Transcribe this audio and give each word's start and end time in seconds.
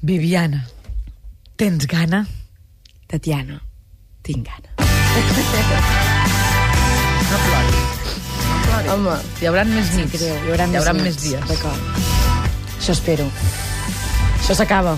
Viviana, 0.00 0.64
tens 1.56 1.84
gana? 1.90 2.24
Tatiana, 3.10 3.56
tinc 4.22 4.46
gana. 4.46 4.68
No 4.78 4.84
ploris. 7.42 8.14
No 8.46 8.60
ploris. 8.62 8.90
Home, 8.92 9.16
hi 9.40 9.46
haurà 9.50 9.64
més 9.66 9.90
nits. 9.96 10.12
creu, 10.12 10.36
hi 10.36 10.52
haurà, 10.52 10.68
hi 10.70 10.76
haurà 10.78 10.92
nits. 10.94 11.02
més 11.02 11.18
dies. 11.24 11.42
D'acord. 11.50 11.82
Això 12.76 12.94
espero. 12.94 13.26
Això 14.38 14.54
s'acaba. 14.60 14.94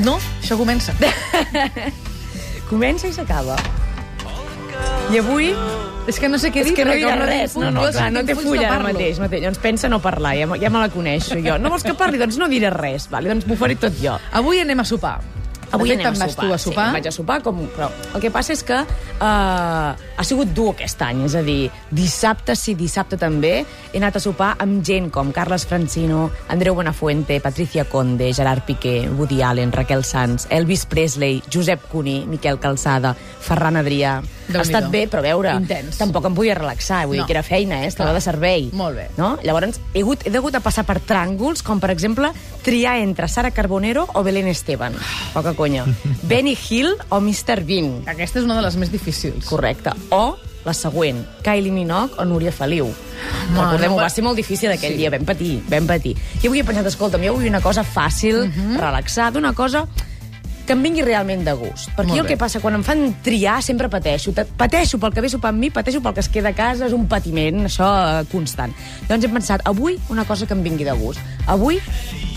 No, 0.00 0.16
això 0.40 0.56
comença. 0.56 0.96
Comença 2.72 3.04
i 3.04 3.12
s'acaba. 3.12 3.60
I 5.12 5.20
avui... 5.20 5.52
És 6.08 6.18
que 6.18 6.28
no 6.32 6.38
sé 6.40 6.50
què 6.50 6.62
És 6.64 6.70
dir. 6.70 6.74
que 6.78 6.86
no 6.88 6.96
dirà 6.96 7.16
res. 7.20 7.54
No, 7.60 7.70
no, 7.70 7.84
clar, 7.92 8.10
no 8.14 8.24
té 8.24 8.34
fulla 8.38 8.70
ara 8.72 8.82
mateix. 8.88 9.18
mateix. 9.20 9.44
Doncs 9.44 9.60
pensa 9.60 9.90
no 9.92 10.00
parlar, 10.00 10.34
ja, 10.38 10.48
ja 10.56 10.70
me 10.72 10.80
la 10.80 10.88
coneixo 10.92 11.36
jo. 11.44 11.58
No 11.60 11.70
vols 11.74 11.84
que 11.84 11.94
parli? 11.98 12.20
Doncs 12.20 12.40
no 12.40 12.48
diré 12.48 12.72
res. 12.72 13.10
Vale? 13.12 13.28
Doncs 13.34 13.46
m'ho 13.46 13.58
faré 13.60 13.76
tot 13.76 13.92
jo. 14.00 14.16
Avui 14.32 14.64
anem 14.64 14.80
a 14.80 14.88
sopar. 14.88 15.18
Avui 15.70 15.90
fet, 15.90 16.00
anem 16.00 16.22
a 16.22 16.28
sopar. 16.30 16.46
tu 16.46 16.52
a 16.54 16.58
sopar. 16.58 16.86
Sí, 16.88 16.96
vaig 16.96 17.08
a 17.08 17.12
sopar, 17.12 17.42
com, 17.44 17.58
però 17.74 17.90
el 18.14 18.22
que 18.22 18.30
passa 18.32 18.54
és 18.54 18.62
que 18.64 18.78
uh, 18.80 19.90
ha 19.92 20.24
sigut 20.24 20.54
dur 20.56 20.70
aquest 20.72 21.02
any, 21.04 21.26
és 21.26 21.34
a 21.36 21.42
dir, 21.44 21.68
dissabte 21.92 22.56
sí, 22.56 22.72
dissabte 22.78 23.18
també, 23.20 23.52
he 23.92 24.00
anat 24.00 24.16
a 24.16 24.22
sopar 24.24 24.54
amb 24.64 24.80
gent 24.86 25.10
com 25.12 25.32
Carles 25.36 25.66
Francino, 25.68 26.30
Andreu 26.48 26.78
Buenafuente, 26.78 27.40
Patricia 27.44 27.84
Conde, 27.84 28.32
Gerard 28.32 28.64
Piqué, 28.64 29.10
Woody 29.10 29.42
Allen, 29.42 29.72
Raquel 29.76 30.04
Sanz, 30.08 30.48
Elvis 30.50 30.86
Presley, 30.88 31.42
Josep 31.52 31.84
Cuní, 31.92 32.22
Miquel 32.26 32.58
Calçada, 32.58 33.14
Ferran 33.14 33.76
Adrià... 33.76 34.18
Ha 34.54 34.62
estat 34.62 34.88
bé, 34.90 35.06
però 35.08 35.18
a 35.18 35.22
veure, 35.22 35.52
Intens. 35.56 35.98
tampoc 35.98 36.24
em 36.26 36.34
podia 36.34 36.54
relaxar, 36.54 37.06
vull 37.06 37.16
No. 37.18 37.22
dir 37.22 37.26
que 37.26 37.32
era 37.32 37.42
feina, 37.42 37.82
eh? 37.84 37.86
estava 37.88 38.12
de 38.12 38.20
servei. 38.20 38.70
Molt 38.72 38.96
bé. 38.96 39.08
No? 39.16 39.38
Llavors, 39.42 39.80
he, 39.94 40.00
hagut, 40.00 40.26
he 40.26 40.34
hagut 40.36 40.52
de 40.52 40.60
passar 40.60 40.84
per 40.84 41.00
tràngols, 41.00 41.62
com 41.62 41.80
per 41.80 41.90
exemple 41.90 42.30
triar 42.62 42.98
entre 42.98 43.28
Sara 43.28 43.50
Carbonero 43.50 44.08
o 44.14 44.22
Belén 44.22 44.48
Esteban. 44.48 44.94
Poca 45.34 45.54
conya. 45.54 45.84
Benny 46.22 46.56
Hill 46.68 46.94
o 47.10 47.20
Mr. 47.20 47.62
Bean. 47.64 48.02
Aquesta 48.06 48.38
és 48.38 48.44
una 48.44 48.56
de 48.56 48.62
les 48.62 48.76
més 48.76 48.90
difícils. 48.90 49.44
Correcte. 49.46 49.92
O 50.10 50.36
la 50.64 50.74
següent, 50.74 51.24
Kylie 51.42 51.70
Minogue 51.72 52.14
o 52.18 52.24
Núria 52.24 52.52
Feliu. 52.52 52.86
no, 53.52 53.62
Recordem-ho, 53.62 53.96
va- 53.96 54.02
va 54.02 54.10
ser 54.10 54.22
molt 54.22 54.36
difícil 54.36 54.70
aquell 54.70 54.92
Sí. 54.92 54.98
dia, 54.98 55.10
vam 55.10 55.24
patir, 55.24 55.62
vam 55.68 55.86
patir. 55.86 56.16
I 56.42 56.46
avui 56.46 56.60
he 56.60 56.64
pensat, 56.64 56.86
escolta'm, 56.86 57.22
jo 57.24 57.32
vull 57.34 57.46
una 57.48 57.60
cosa 57.60 57.82
fàcil, 57.84 58.46
Mhm. 58.48 58.76
relaxada, 58.76 59.38
una 59.38 59.52
cosa 59.54 59.86
que 60.68 60.76
em 60.76 60.82
vingui 60.84 61.00
realment 61.02 61.46
de 61.46 61.54
gust. 61.56 61.88
Perquè 61.96 62.10
Molt 62.10 62.18
jo 62.18 62.22
el 62.22 62.26
bé. 62.28 62.34
que 62.34 62.38
passa, 62.40 62.60
quan 62.60 62.76
em 62.76 62.84
fan 62.84 63.06
triar, 63.24 63.62
sempre 63.64 63.88
pateixo. 63.88 64.34
Pateixo 64.36 64.98
pel 65.00 65.14
que 65.16 65.24
ve 65.24 65.30
sopar 65.32 65.54
amb 65.54 65.62
mi, 65.64 65.70
pateixo 65.72 66.02
pel 66.04 66.12
que 66.14 66.20
es 66.20 66.28
queda 66.28 66.52
a 66.52 66.56
casa, 66.56 66.86
és 66.86 66.92
un 66.92 67.06
patiment, 67.08 67.64
això 67.64 67.88
eh, 67.88 68.26
constant. 68.30 68.74
Llavors 69.08 69.24
he 69.24 69.32
pensat, 69.32 69.64
avui 69.64 69.96
una 70.12 70.26
cosa 70.28 70.46
que 70.46 70.52
em 70.54 70.62
vingui 70.62 70.84
de 70.84 70.92
gust. 71.00 71.20
Avui 71.48 71.80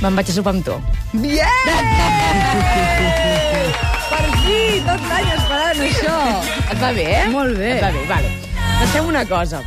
me'n 0.02 0.16
vaig 0.16 0.32
a 0.32 0.38
sopar 0.38 0.56
amb 0.56 0.64
tu. 0.66 0.80
Per 4.12 4.24
fi, 4.40 4.58
tot 4.88 5.06
l'any 5.12 5.30
esperant 5.36 5.84
això. 5.90 6.18
Et 6.72 6.80
va 6.82 6.94
bé, 6.96 7.06
eh? 7.20 7.28
Molt 7.36 7.60
bé. 7.60 7.76
Et 7.76 7.84
va 7.84 7.92
bé, 7.92 8.08
vale. 8.10 8.32
Doncs 8.80 8.96
fem 8.96 9.12
una 9.12 9.26
cosa. 9.28 9.62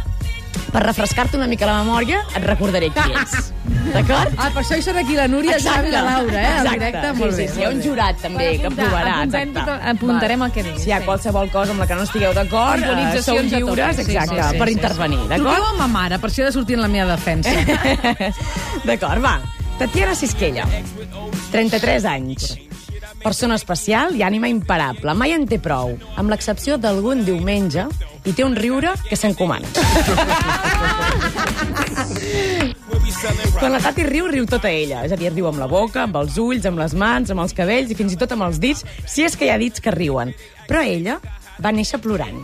Per 0.75 0.83
refrescar-te 0.83 1.39
una 1.39 1.47
mica 1.47 1.69
la 1.69 1.77
memòria, 1.85 2.25
et 2.35 2.43
recordaré 2.43 2.89
qui 2.91 3.13
ets. 3.21 3.53
D'acord? 3.95 4.33
Ah, 4.41 4.49
per 4.51 4.65
això 4.65 4.75
hi 4.75 4.83
serà 4.83 5.05
aquí 5.05 5.15
la 5.15 5.29
Núria, 5.31 5.55
el 5.55 5.63
Xavi 5.63 5.93
i 5.93 5.93
la 5.93 6.01
Laura, 6.03 6.35
eh? 6.41 6.49
Exacte. 6.57 6.73
directe, 6.81 7.05
sí, 7.05 7.21
molt 7.21 7.37
sí, 7.37 7.39
bé. 7.39 7.47
sí, 7.53 7.61
hi 7.61 7.65
ha 7.65 7.71
un 7.71 7.83
jurat 7.85 8.19
també 8.25 8.49
que 8.59 8.73
provarà. 8.75 9.13
Apuntem, 9.21 9.53
exacte. 9.55 9.77
apuntarem 9.93 10.45
el 10.49 10.55
que 10.57 10.65
diguis. 10.67 10.83
Si 10.83 10.91
hi 10.91 10.97
ha 10.97 11.01
qualsevol 11.07 11.53
cosa 11.55 11.77
amb 11.77 11.85
la 11.85 11.87
que 11.87 11.99
no 12.01 12.09
estigueu 12.09 12.35
d'acord, 12.35 12.83
eh, 12.91 13.23
sou 13.23 13.39
lliures, 13.39 14.01
exacte, 14.03 14.35
sí, 14.35 14.49
sí, 14.51 14.63
per 14.65 14.69
intervenir, 14.73 15.21
sí. 15.23 15.31
d'acord? 15.31 15.53
Truqueu 15.53 15.69
a 15.71 15.75
ma 15.79 15.89
mare, 15.95 16.19
per 16.19 16.33
això 16.33 16.43
he 16.43 16.49
de 16.51 16.55
sortir 16.59 16.81
en 16.81 16.83
la 16.89 16.91
meva 16.91 17.15
defensa. 17.15 17.55
D'acord, 18.89 19.23
va. 19.23 19.39
Tatiana 19.79 20.19
Sisquella, 20.19 20.67
33 21.53 22.09
anys. 22.11 22.51
Persona 23.23 23.57
especial 23.57 24.19
i 24.19 24.27
ànima 24.27 24.51
imparable. 24.51 25.15
Mai 25.17 25.33
en 25.33 25.47
té 25.49 25.61
prou, 25.63 25.95
amb 26.21 26.35
l'excepció 26.35 26.77
d'algun 26.83 27.23
diumenge, 27.25 27.87
i 28.25 28.33
té 28.33 28.45
un 28.45 28.57
riure 28.57 28.95
que 29.09 29.17
s'encomana. 29.17 29.69
Quan 33.59 33.73
la 33.73 33.81
Tati 33.81 34.05
riu, 34.09 34.29
riu 34.29 34.47
tota 34.49 34.71
ella. 34.73 35.05
És 35.07 35.13
a 35.15 35.19
dir, 35.21 35.31
riu 35.33 35.49
amb 35.49 35.61
la 35.61 35.69
boca, 35.71 36.05
amb 36.05 36.17
els 36.21 36.39
ulls, 36.41 36.67
amb 36.69 36.81
les 36.81 36.97
mans, 36.99 37.31
amb 37.33 37.45
els 37.45 37.55
cabells 37.57 37.93
i 37.93 37.99
fins 37.99 38.17
i 38.17 38.21
tot 38.21 38.33
amb 38.37 38.49
els 38.49 38.61
dits, 38.63 38.85
si 39.07 39.25
és 39.25 39.37
que 39.37 39.49
hi 39.49 39.53
ha 39.55 39.61
dits 39.61 39.81
que 39.85 39.95
riuen. 39.95 40.35
Però 40.69 40.83
ella 40.85 41.19
va 41.63 41.73
néixer 41.73 42.01
plorant. 42.05 42.41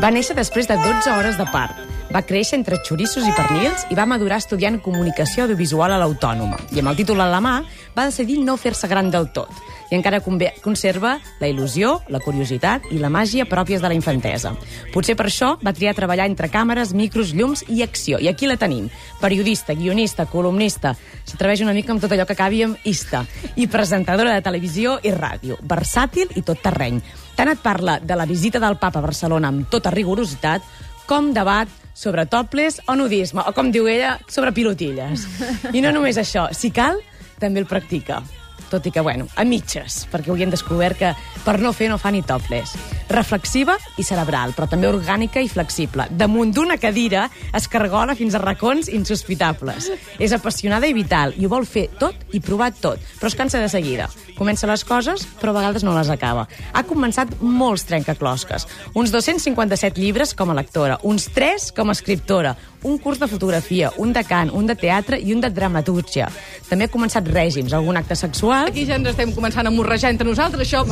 Va 0.00 0.12
néixer 0.14 0.36
després 0.36 0.68
de 0.68 0.76
12 0.80 1.16
hores 1.16 1.40
de 1.40 1.48
part. 1.52 1.89
Va 2.10 2.24
créixer 2.26 2.56
entre 2.58 2.80
xorissos 2.82 3.22
i 3.22 3.32
pernils 3.36 3.84
i 3.92 3.94
va 3.94 4.06
madurar 4.08 4.40
estudiant 4.42 4.80
comunicació 4.82 5.44
audiovisual 5.44 5.92
a 5.94 5.98
l'Autònoma. 6.00 6.56
I 6.74 6.80
amb 6.82 6.90
el 6.90 6.96
títol 6.98 7.22
a 7.22 7.28
la 7.30 7.38
mà 7.38 7.60
va 7.94 8.06
decidir 8.08 8.40
no 8.42 8.56
fer-se 8.58 8.88
gran 8.90 9.12
del 9.14 9.28
tot. 9.30 9.52
I 9.90 9.96
encara 9.98 10.18
conserva 10.22 11.16
la 11.40 11.48
il·lusió, 11.50 12.00
la 12.10 12.20
curiositat 12.22 12.88
i 12.90 12.98
la 12.98 13.10
màgia 13.10 13.46
pròpies 13.46 13.82
de 13.82 13.90
la 13.90 13.94
infantesa. 13.94 14.52
Potser 14.94 15.16
per 15.18 15.28
això 15.28 15.52
va 15.62 15.74
triar 15.74 15.94
treballar 15.94 16.26
entre 16.30 16.50
càmeres, 16.50 16.94
micros, 16.98 17.30
llums 17.34 17.64
i 17.68 17.82
acció. 17.86 18.18
I 18.18 18.30
aquí 18.30 18.50
la 18.50 18.58
tenim. 18.58 18.88
Periodista, 19.22 19.74
guionista, 19.74 20.26
columnista. 20.26 20.96
S'atreveix 21.24 21.62
una 21.62 21.74
mica 21.74 21.94
amb 21.94 22.02
tot 22.02 22.10
allò 22.10 22.26
que 22.26 22.38
acabi 22.38 22.64
amb 22.66 22.86
ista. 22.90 23.24
I 23.54 23.66
presentadora 23.70 24.34
de 24.34 24.42
televisió 24.46 24.98
i 25.02 25.14
ràdio. 25.14 25.58
Versàtil 25.62 26.34
i 26.34 26.42
tot 26.42 26.62
terreny. 26.62 26.98
Tant 27.38 27.50
et 27.50 27.62
parla 27.62 27.98
de 28.02 28.18
la 28.18 28.26
visita 28.26 28.62
del 28.62 28.78
papa 28.78 28.98
a 28.98 29.06
Barcelona 29.06 29.50
amb 29.50 29.70
tota 29.70 29.90
rigorositat, 29.94 30.62
com 31.06 31.32
debat 31.34 31.79
sobre 31.94 32.26
topless 32.26 32.80
o 32.86 32.96
nudisme, 32.96 33.44
o 33.46 33.54
com 33.56 33.70
diu 33.72 33.88
ella, 33.88 34.18
sobre 34.28 34.52
pilotilles. 34.56 35.26
I 35.72 35.82
no 35.84 35.94
només 35.94 36.20
això, 36.20 36.48
si 36.56 36.72
cal, 36.74 37.00
també 37.40 37.62
el 37.62 37.68
practica. 37.70 38.22
Tot 38.70 38.86
i 38.86 38.92
que, 38.92 39.00
bueno, 39.00 39.26
a 39.36 39.44
mitges, 39.44 40.04
perquè 40.10 40.30
avui 40.30 40.44
hem 40.44 40.52
descobert 40.52 40.98
que 40.98 41.12
per 41.44 41.58
no 41.62 41.72
fer 41.72 41.88
no 41.90 41.98
fa 41.98 42.12
ni 42.12 42.22
topless. 42.26 42.76
Reflexiva 43.10 43.76
i 43.98 44.04
cerebral, 44.06 44.54
però 44.54 44.68
també 44.70 44.90
orgànica 44.90 45.42
i 45.42 45.48
flexible. 45.50 46.06
Damunt 46.10 46.52
d'una 46.54 46.78
cadira 46.78 47.28
es 47.56 47.68
cargola 47.70 48.14
fins 48.18 48.36
a 48.36 48.42
racons 48.42 48.90
insospitables. 48.92 49.90
És 50.18 50.34
apassionada 50.36 50.86
i 50.86 50.94
vital, 50.94 51.34
i 51.38 51.46
ho 51.46 51.52
vol 51.52 51.66
fer 51.66 51.88
tot 51.98 52.34
i 52.36 52.42
provar 52.44 52.70
tot, 52.76 53.00
però 53.18 53.30
es 53.30 53.38
cansa 53.38 53.62
de 53.62 53.70
seguida. 53.72 54.10
Comença 54.38 54.68
les 54.70 54.84
coses, 54.88 55.26
però 55.40 55.52
a 55.52 55.58
vegades 55.58 55.84
no 55.84 55.92
les 55.96 56.08
acaba. 56.12 56.46
Ha 56.72 56.84
començat 56.88 57.40
molts 57.40 57.84
trencaclosques. 57.88 58.66
Uns 58.94 59.12
257 59.12 60.00
llibres 60.00 60.34
com 60.34 60.50
a 60.50 60.56
lectora, 60.56 60.98
uns 61.02 61.28
3 61.34 61.70
com 61.76 61.90
a 61.90 61.96
escriptora, 61.96 62.54
un 62.82 62.98
curs 62.98 63.20
de 63.20 63.28
fotografia, 63.28 63.90
un 63.98 64.12
de 64.12 64.24
cant, 64.24 64.50
un 64.56 64.66
de 64.66 64.76
teatre 64.78 65.18
i 65.20 65.34
un 65.34 65.42
de 65.44 65.50
dramatúrgia. 65.52 66.30
També 66.70 66.86
ha 66.86 66.92
començat 66.92 67.26
règims, 67.26 67.72
algun 67.74 67.98
acte 67.98 68.14
sexual... 68.14 68.68
Aquí 68.70 68.84
ja 68.86 68.94
ens 69.00 69.10
estem 69.10 69.32
començant 69.34 69.66
a 69.66 69.72
morrejar 69.74 70.12
entre 70.14 70.28
nosaltres. 70.28 70.62
Això, 70.62 70.84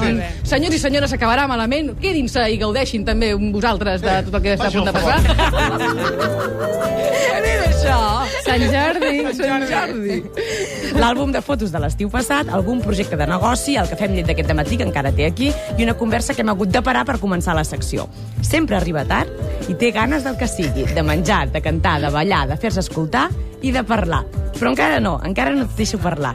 senyors 0.43 0.75
i 0.75 0.81
senyores, 0.83 1.15
acabarà 1.15 1.47
malament. 1.51 1.93
Quedin-se 2.03 2.49
i 2.51 2.59
gaudeixin 2.59 3.07
també 3.07 3.31
vosaltres 3.39 4.03
de 4.03 4.17
tot 4.27 4.41
el 4.41 4.43
que 4.43 4.57
està 4.57 4.67
a 4.67 4.75
punt 4.75 4.89
de 4.89 4.95
passar. 4.97 5.19
Què 7.39 7.55
és 7.55 7.63
això? 7.69 8.01
Sant 8.49 8.65
Jordi. 8.73 9.23
Sant 9.39 9.67
Jordi. 9.71 10.19
L'àlbum 10.99 11.31
de 11.35 11.43
fotos 11.45 11.71
de 11.71 11.83
l'estiu 11.83 12.11
passat, 12.11 12.51
algun 12.51 12.83
projecte 12.83 13.19
de 13.21 13.29
negoci, 13.31 13.77
el 13.79 13.87
que 13.91 13.99
fem 14.01 14.17
llet 14.17 14.27
d'aquest 14.33 14.51
matí, 14.59 14.81
que 14.81 14.89
encara 14.89 15.13
té 15.15 15.29
aquí, 15.29 15.53
i 15.77 15.87
una 15.87 15.95
conversa 16.01 16.35
que 16.35 16.43
hem 16.43 16.51
hagut 16.55 16.73
de 16.75 16.83
parar 16.83 17.05
per 17.07 17.21
començar 17.23 17.55
la 17.55 17.67
secció. 17.69 18.09
Sempre 18.43 18.81
arriba 18.81 19.07
tard 19.07 19.31
i 19.69 19.77
té 19.77 19.91
ganes 19.93 20.25
del 20.25 20.39
que 20.41 20.49
sigui, 20.49 20.87
de 20.97 21.03
menjar, 21.05 21.51
de 21.53 21.61
cantar, 21.61 21.99
de 22.01 22.11
ballar, 22.11 22.47
de 22.49 22.57
fer-se 22.57 22.81
escoltar 22.81 23.29
i 23.63 23.73
de 23.73 23.85
parlar. 23.85 24.25
Però 24.57 24.73
encara 24.73 24.99
no, 25.01 25.19
encara 25.25 25.53
no 25.53 25.67
et 25.69 25.77
deixo 25.77 26.01
parlar. 26.01 26.35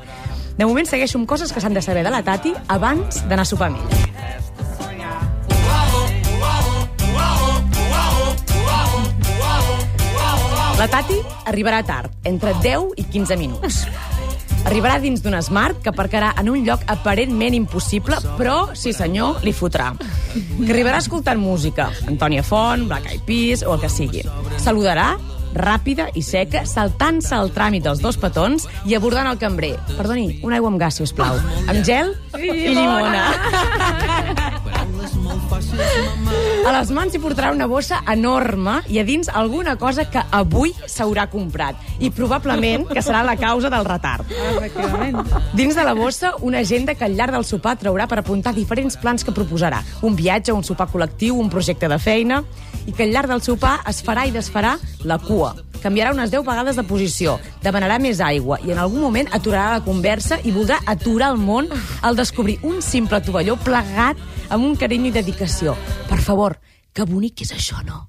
De 0.58 0.68
moment 0.70 0.86
segueixo 0.86 1.18
amb 1.18 1.28
coses 1.30 1.52
que 1.52 1.62
s'han 1.62 1.74
de 1.74 1.82
saber 1.82 2.04
de 2.06 2.14
la 2.14 2.22
Tati 2.22 2.54
abans 2.70 3.24
d'anar 3.26 3.42
a 3.42 3.50
sopar 3.50 3.72
amb 3.72 3.82
ella. 3.82 4.04
La 10.78 10.90
Tati 10.92 11.16
arribarà 11.48 11.80
tard, 11.88 12.12
entre 12.28 12.54
10 12.62 12.98
i 13.00 13.06
15 13.08 13.38
minuts. 13.40 13.86
Arribarà 14.68 15.00
dins 15.00 15.22
d'un 15.24 15.36
Smart 15.42 15.82
que 15.84 15.92
aparcarà 15.92 16.34
en 16.40 16.50
un 16.52 16.62
lloc 16.68 16.84
aparentment 16.92 17.56
impossible, 17.56 18.20
però, 18.38 18.76
sí 18.76 18.94
senyor, 18.94 19.42
li 19.44 19.54
fotrà. 19.56 19.92
Que 20.34 20.72
arribarà 20.74 20.98
escoltant 21.04 21.40
música, 21.40 21.92
Antònia 22.10 22.44
Font, 22.46 22.88
Black 22.90 23.12
Eyed 23.12 23.26
Peas 23.28 23.64
o 23.68 23.76
el 23.76 23.84
que 23.84 23.92
sigui. 23.92 24.24
Saludarà, 24.62 25.12
ràpida 25.54 26.10
i 26.18 26.24
seca, 26.26 26.66
saltant-se 26.66 27.38
el 27.38 27.54
tràmit 27.54 27.86
dels 27.86 28.02
dos 28.02 28.18
petons 28.18 28.66
i 28.90 28.98
abordant 28.98 29.30
el 29.30 29.38
cambrer. 29.42 29.76
Perdoni, 29.94 30.40
una 30.42 30.58
aigua 30.58 30.74
amb 30.74 30.82
gas, 30.82 30.98
si 30.98 31.06
us 31.06 31.14
plau. 31.14 31.38
Amb 31.68 31.86
gel 31.86 32.16
i 32.42 32.74
llimona. 32.74 34.60
A 36.64 36.72
les 36.72 36.92
mans 36.96 37.14
hi 37.14 37.20
portarà 37.22 37.52
una 37.54 37.68
bossa 37.68 38.00
enorme 38.10 38.80
i 38.90 39.00
a 39.00 39.04
dins 39.08 39.30
alguna 39.30 39.76
cosa 39.78 40.06
que 40.10 40.22
avui 40.32 40.72
s'haurà 40.88 41.28
comprat. 41.32 41.80
I 42.00 42.10
probablement 42.16 42.88
que 42.90 43.04
serà 43.04 43.24
la 43.28 43.36
causa 43.38 43.70
del 43.74 43.86
retard. 43.86 44.32
Dins 45.54 45.76
de 45.76 45.84
la 45.84 45.94
bossa, 45.94 46.34
una 46.42 46.64
agenda 46.64 46.96
que 46.96 47.06
al 47.06 47.18
llarg 47.20 47.36
del 47.36 47.46
sopar 47.46 47.76
traurà 47.78 48.08
per 48.08 48.22
apuntar 48.22 48.56
diferents 48.56 48.98
plans 48.98 49.24
que 49.24 49.36
proposarà. 49.36 49.84
Un 50.02 50.16
viatge, 50.16 50.56
un 50.56 50.64
sopar 50.64 50.90
col·lectiu, 50.92 51.38
un 51.40 51.52
projecte 51.54 51.92
de 51.92 52.00
feina... 52.00 52.44
I 52.84 52.92
que 52.92 53.06
al 53.06 53.14
llarg 53.16 53.30
del 53.32 53.40
sopar 53.40 53.78
es 53.88 54.02
farà 54.04 54.26
i 54.28 54.34
desfarà 54.36 54.74
la 55.08 55.16
cua, 55.16 55.54
canviarà 55.84 56.14
unes 56.16 56.32
10 56.32 56.46
vegades 56.48 56.80
de 56.80 56.86
posició, 56.88 57.38
demanarà 57.64 58.00
més 58.00 58.22
aigua 58.24 58.60
i 58.64 58.72
en 58.72 58.80
algun 58.80 59.04
moment 59.04 59.28
aturarà 59.36 59.74
la 59.78 59.84
conversa 59.86 60.40
i 60.44 60.54
voldrà 60.56 60.80
aturar 60.88 61.34
el 61.36 61.42
món 61.44 61.68
al 62.02 62.16
descobrir 62.20 62.58
un 62.64 62.82
simple 62.82 63.20
tovalló 63.22 63.58
plegat 63.60 64.18
amb 64.50 64.64
un 64.66 64.76
carinyo 64.80 65.12
i 65.12 65.16
dedicació. 65.20 65.76
Per 66.10 66.20
favor, 66.24 66.58
que 66.94 67.06
bonic 67.10 67.44
és 67.46 67.54
això, 67.58 67.84
no? 67.84 68.08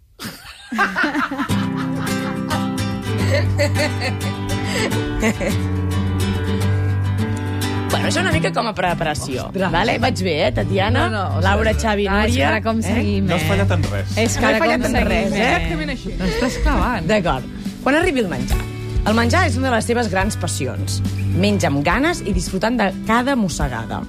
Bueno, 7.90 8.08
això 8.08 8.20
una 8.24 8.32
mica 8.34 8.50
com 8.52 8.66
a 8.66 8.72
preparació. 8.74 9.46
Vale? 9.54 9.98
Vaig 10.02 10.22
bé, 10.26 10.34
eh, 10.48 10.52
Tatiana? 10.52 11.04
No, 11.08 11.10
no, 11.14 11.24
o 11.24 11.30
sigui, 11.36 11.44
Laura, 11.46 11.74
Xavi, 11.78 12.06
Ah, 12.08 12.24
és 12.26 12.34
que 12.36 12.44
ara 12.44 12.60
com 12.62 12.82
seguim, 12.82 13.26
No 13.26 13.36
has 13.36 13.42
eh? 13.42 13.48
fallat 13.48 13.70
en 13.70 13.82
res. 13.84 14.16
És 14.18 14.34
que 14.34 14.40
No 14.42 14.48
ara 14.48 14.58
com 14.58 14.66
fallat 14.66 14.84
en 14.84 14.92
seguim, 14.92 15.08
res, 15.08 15.32
eh? 15.32 15.36
eh? 15.36 15.52
Exactament 15.54 15.90
així. 15.94 16.16
T'estàs 16.18 16.58
clavant. 16.64 17.06
D'acord. 17.06 17.63
Quan 17.84 17.98
arribi 17.98 18.22
el 18.24 18.30
menjar? 18.32 18.58
El 19.04 19.12
menjar 19.12 19.42
és 19.50 19.58
una 19.60 19.68
de 19.68 19.74
les 19.76 19.84
seves 19.84 20.08
grans 20.08 20.38
passions. 20.40 21.02
Menja 21.36 21.68
amb 21.68 21.82
ganes 21.84 22.22
i 22.24 22.32
disfrutant 22.32 22.78
de 22.80 22.86
cada 23.04 23.34
mossegada. 23.36 24.00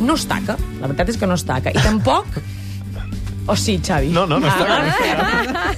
No 0.00 0.16
es 0.16 0.24
taca, 0.26 0.56
la 0.80 0.88
veritat 0.88 1.12
és 1.12 1.18
que 1.20 1.28
no 1.28 1.36
es 1.36 1.44
taca. 1.44 1.70
I 1.70 1.82
tampoc... 1.84 2.40
O 3.50 3.56
sí, 3.58 3.74
Xavi? 3.84 4.12
No, 4.14 4.22
no, 4.30 4.38
no 4.40 4.46
està 4.46 4.64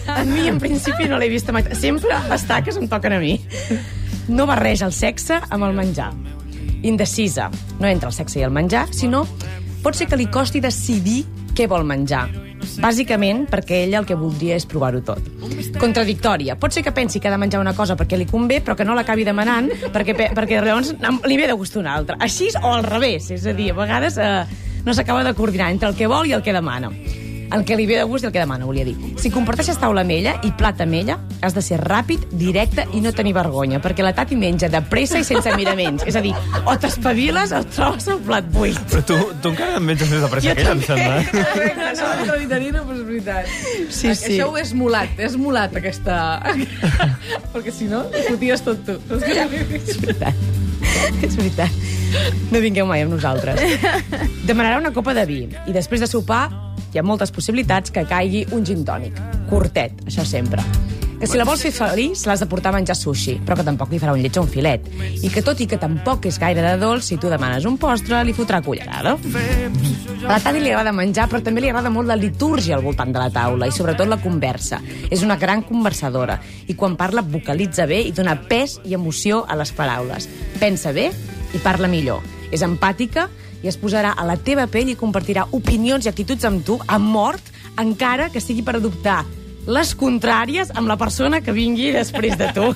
Ah, 0.06 0.20
a 0.20 0.24
mi, 0.28 0.46
en 0.50 0.58
principi, 0.60 1.08
no 1.08 1.16
l'he 1.18 1.30
vista 1.32 1.50
mai. 1.56 1.64
Sempre 1.74 2.12
les 2.28 2.44
taques 2.46 2.76
em 2.76 2.86
toquen 2.92 3.16
a 3.16 3.20
mi. 3.22 3.38
No 4.28 4.46
barreja 4.46 4.86
el 4.86 4.92
sexe 4.94 5.40
amb 5.48 5.64
el 5.66 5.72
menjar. 5.74 6.10
Indecisa. 6.84 7.48
No 7.80 7.88
entre 7.88 8.12
el 8.12 8.14
sexe 8.14 8.42
i 8.42 8.44
el 8.46 8.52
menjar, 8.54 8.86
sinó 8.94 9.24
pot 9.82 9.96
ser 9.96 10.06
que 10.08 10.16
li 10.20 10.28
costi 10.32 10.60
decidir 10.64 11.24
què 11.54 11.68
vol 11.70 11.84
menjar. 11.86 12.26
Bàsicament 12.80 13.44
perquè 13.50 13.82
ella 13.84 13.98
el 14.00 14.06
que 14.08 14.16
voldria 14.16 14.56
és 14.56 14.64
provar-ho 14.66 15.02
tot. 15.04 15.20
Contradictòria. 15.80 16.56
Pot 16.60 16.72
ser 16.72 16.82
que 16.82 16.92
pensi 16.96 17.20
que 17.20 17.28
ha 17.28 17.34
de 17.34 17.38
menjar 17.38 17.60
una 17.60 17.74
cosa 17.76 17.96
perquè 17.96 18.16
li 18.18 18.26
convé, 18.26 18.60
però 18.64 18.76
que 18.76 18.84
no 18.84 18.94
l'acabi 18.96 19.24
demanant 19.26 19.68
perquè, 19.92 20.14
pe- 20.16 20.30
perquè 20.34 20.60
llavors 20.64 20.94
li 21.28 21.36
ve 21.36 21.46
de 21.50 21.52
gust 21.58 21.76
una 21.76 21.94
altra. 21.94 22.16
Així 22.20 22.48
o 22.62 22.72
al 22.72 22.84
revés. 22.84 23.30
És 23.30 23.44
a 23.46 23.52
dir, 23.52 23.70
a 23.72 23.74
vegades 23.74 24.16
eh, 24.18 24.44
no 24.84 24.94
s'acaba 24.94 25.24
de 25.24 25.34
coordinar 25.34 25.70
entre 25.70 25.88
el 25.88 25.94
que 25.98 26.06
vol 26.10 26.26
i 26.26 26.32
el 26.32 26.42
que 26.42 26.52
demana. 26.56 26.90
El 27.54 27.64
que 27.64 27.76
li 27.78 27.86
ve 27.86 28.00
de 28.00 28.04
gust 28.10 28.24
i 28.24 28.26
el 28.26 28.32
que 28.34 28.42
demana, 28.42 28.66
volia 28.66 28.84
dir. 28.86 28.96
Si 29.22 29.30
comparteixes 29.30 29.78
taula 29.78 30.02
amb 30.02 30.10
ella 30.10 30.34
i 30.42 30.50
plat 30.58 30.80
amb 30.82 30.96
ella, 30.98 31.18
has 31.44 31.54
de 31.54 31.62
ser 31.62 31.78
ràpid, 31.78 32.24
directe 32.34 32.82
i 32.98 33.02
no 33.04 33.12
tenir 33.14 33.34
vergonya, 33.36 33.78
perquè 33.84 34.02
la 34.02 34.10
Tati 34.16 34.34
menja 34.38 34.66
de 34.72 34.80
pressa 34.90 35.20
i 35.22 35.26
sense 35.26 35.52
miraments. 35.54 36.02
És 36.08 36.18
a 36.18 36.22
dir, 36.24 36.32
o 36.64 36.74
t'espaviles 36.80 37.54
o 37.54 37.60
et 37.62 37.70
trobes 37.76 38.08
el 38.10 38.18
plat 38.26 38.48
buit. 38.50 38.80
Però 38.90 39.04
tu, 39.06 39.18
tu 39.38 39.52
encara 39.52 39.78
em 39.78 39.86
menges 39.86 40.10
més 40.10 40.24
de 40.24 40.32
pressa 40.32 40.48
Jo 40.48 40.56
que 40.58 40.66
ella, 40.66 40.74
em 40.74 40.82
sembla. 40.82 41.22
No, 41.94 42.08
no, 42.26 42.34
Vitarina, 42.40 42.82
però 42.84 42.96
és 42.98 43.04
veritat. 43.06 43.52
Sí, 43.88 44.10
sí. 44.18 44.34
Això 44.34 44.48
ho 44.50 44.58
és 44.58 44.74
molat, 44.76 45.14
és 45.22 45.36
molat, 45.38 45.76
aquesta... 45.78 46.16
Perquè 47.54 47.72
si 47.74 47.86
no, 47.90 48.02
ho 48.08 48.24
foties 48.26 48.64
tot 48.66 48.82
tu. 48.86 48.98
És 49.14 50.00
veritat. 50.02 50.42
És 51.22 51.38
veritat. 51.38 51.80
No 52.50 52.60
vingueu 52.62 52.86
mai 52.90 53.04
amb 53.04 53.14
nosaltres. 53.14 53.62
Demanarà 54.46 54.78
una 54.82 54.92
copa 54.94 55.14
de 55.16 55.26
vi 55.28 55.40
i 55.46 55.74
després 55.74 56.02
de 56.02 56.10
sopar 56.10 56.46
hi 56.94 57.00
ha 57.00 57.02
moltes 57.02 57.32
possibilitats 57.34 57.90
que 57.90 58.06
caigui 58.06 58.44
un 58.54 58.64
gin 58.66 58.84
tònic. 58.86 59.18
Curtet, 59.50 60.04
això 60.06 60.22
sempre. 60.26 60.62
Que 61.18 61.28
si 61.30 61.38
la 61.38 61.46
vols 61.46 61.62
fer 61.64 61.70
feliç, 61.72 62.24
l'has 62.28 62.42
de 62.42 62.46
portar 62.50 62.68
a 62.72 62.76
menjar 62.76 62.94
sushi, 62.98 63.38
però 63.46 63.56
que 63.56 63.64
tampoc 63.66 63.90
li 63.90 63.98
farà 64.02 64.12
un 64.12 64.20
lleig 64.20 64.34
o 64.36 64.42
un 64.44 64.50
filet. 64.50 64.86
I 65.24 65.30
que 65.32 65.42
tot 65.46 65.60
i 65.62 65.66
que 65.70 65.78
tampoc 65.80 66.26
és 66.28 66.38
gaire 66.42 66.62
de 66.62 66.74
dolç, 66.78 67.06
si 67.08 67.18
tu 67.18 67.30
demanes 67.32 67.64
un 67.64 67.78
postre, 67.80 68.18
li 68.26 68.34
fotrà 68.36 68.60
cullerada. 68.62 69.14
A 69.14 70.28
la 70.28 70.40
Tati 70.42 70.60
li 70.60 70.72
agrada 70.72 70.92
menjar, 70.92 71.28
però 71.30 71.40
també 71.42 71.62
li 71.64 71.70
agrada 71.70 71.90
molt 71.94 72.10
la 72.10 72.18
litúrgia 72.18 72.76
al 72.76 72.84
voltant 72.84 73.14
de 73.14 73.22
la 73.22 73.30
taula 73.32 73.70
i 73.70 73.74
sobretot 73.74 74.10
la 74.10 74.20
conversa. 74.22 74.82
És 75.08 75.22
una 75.24 75.38
gran 75.40 75.64
conversadora 75.64 76.36
i 76.68 76.76
quan 76.76 76.98
parla 77.00 77.24
vocalitza 77.24 77.86
bé 77.90 78.02
i 78.04 78.12
dona 78.12 78.36
pes 78.50 78.80
i 78.84 78.94
emoció 78.98 79.44
a 79.48 79.56
les 79.56 79.72
paraules. 79.72 80.28
Pensa 80.60 80.92
bé 80.92 81.08
i 81.54 81.62
parla 81.64 81.88
millor. 81.88 82.20
És 82.52 82.62
empàtica 82.62 83.30
i 83.64 83.70
es 83.70 83.78
posarà 83.80 84.12
a 84.12 84.26
la 84.28 84.36
teva 84.36 84.66
pell 84.68 84.92
i 84.92 84.98
compartirà 85.00 85.46
opinions 85.56 86.04
i 86.04 86.10
actituds 86.12 86.44
amb 86.44 86.60
tu 86.66 86.76
a 86.84 86.98
mort, 87.00 87.48
encara 87.80 88.28
que 88.30 88.42
sigui 88.44 88.62
per 88.62 88.76
adoptar 88.76 89.22
les 89.64 89.94
contràries 89.96 90.68
amb 90.76 90.90
la 90.90 90.98
persona 91.00 91.40
que 91.40 91.52
vingui 91.56 91.88
després 91.94 92.36
de 92.36 92.50
tu. 92.52 92.66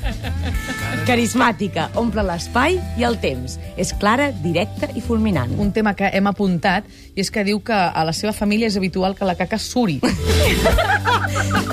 Carismàtica, 1.08 1.90
omple 2.00 2.24
l'espai 2.24 2.78
i 3.00 3.04
el 3.04 3.18
temps. 3.20 3.58
És 3.80 3.92
clara, 4.00 4.30
directa 4.44 4.88
i 4.96 5.02
fulminant. 5.04 5.52
Un 5.60 5.70
tema 5.76 5.92
que 5.96 6.08
hem 6.12 6.26
apuntat, 6.28 6.88
i 7.14 7.20
és 7.20 7.30
que 7.32 7.44
diu 7.44 7.60
que 7.64 7.76
a 7.76 8.04
la 8.08 8.12
seva 8.16 8.32
família 8.36 8.68
és 8.72 8.76
habitual 8.80 9.14
que 9.16 9.28
la 9.28 9.36
caca 9.36 9.60
suri. 9.60 9.98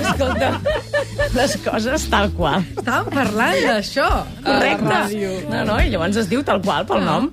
Escolta, 0.06 0.52
les 1.34 1.56
coses 1.64 2.06
tal 2.12 2.30
qual. 2.36 2.64
Estàvem 2.76 3.10
parlant 3.12 3.58
d'això. 3.66 4.06
a 4.06 4.20
la 4.20 4.46
Correcte. 4.46 4.92
ràdio. 4.92 5.32
No, 5.50 5.64
no, 5.72 5.80
i 5.80 5.90
llavors 5.92 6.16
es 6.22 6.28
diu 6.32 6.44
tal 6.44 6.60
qual, 6.64 6.84
pel 6.88 7.04
nom. 7.04 7.30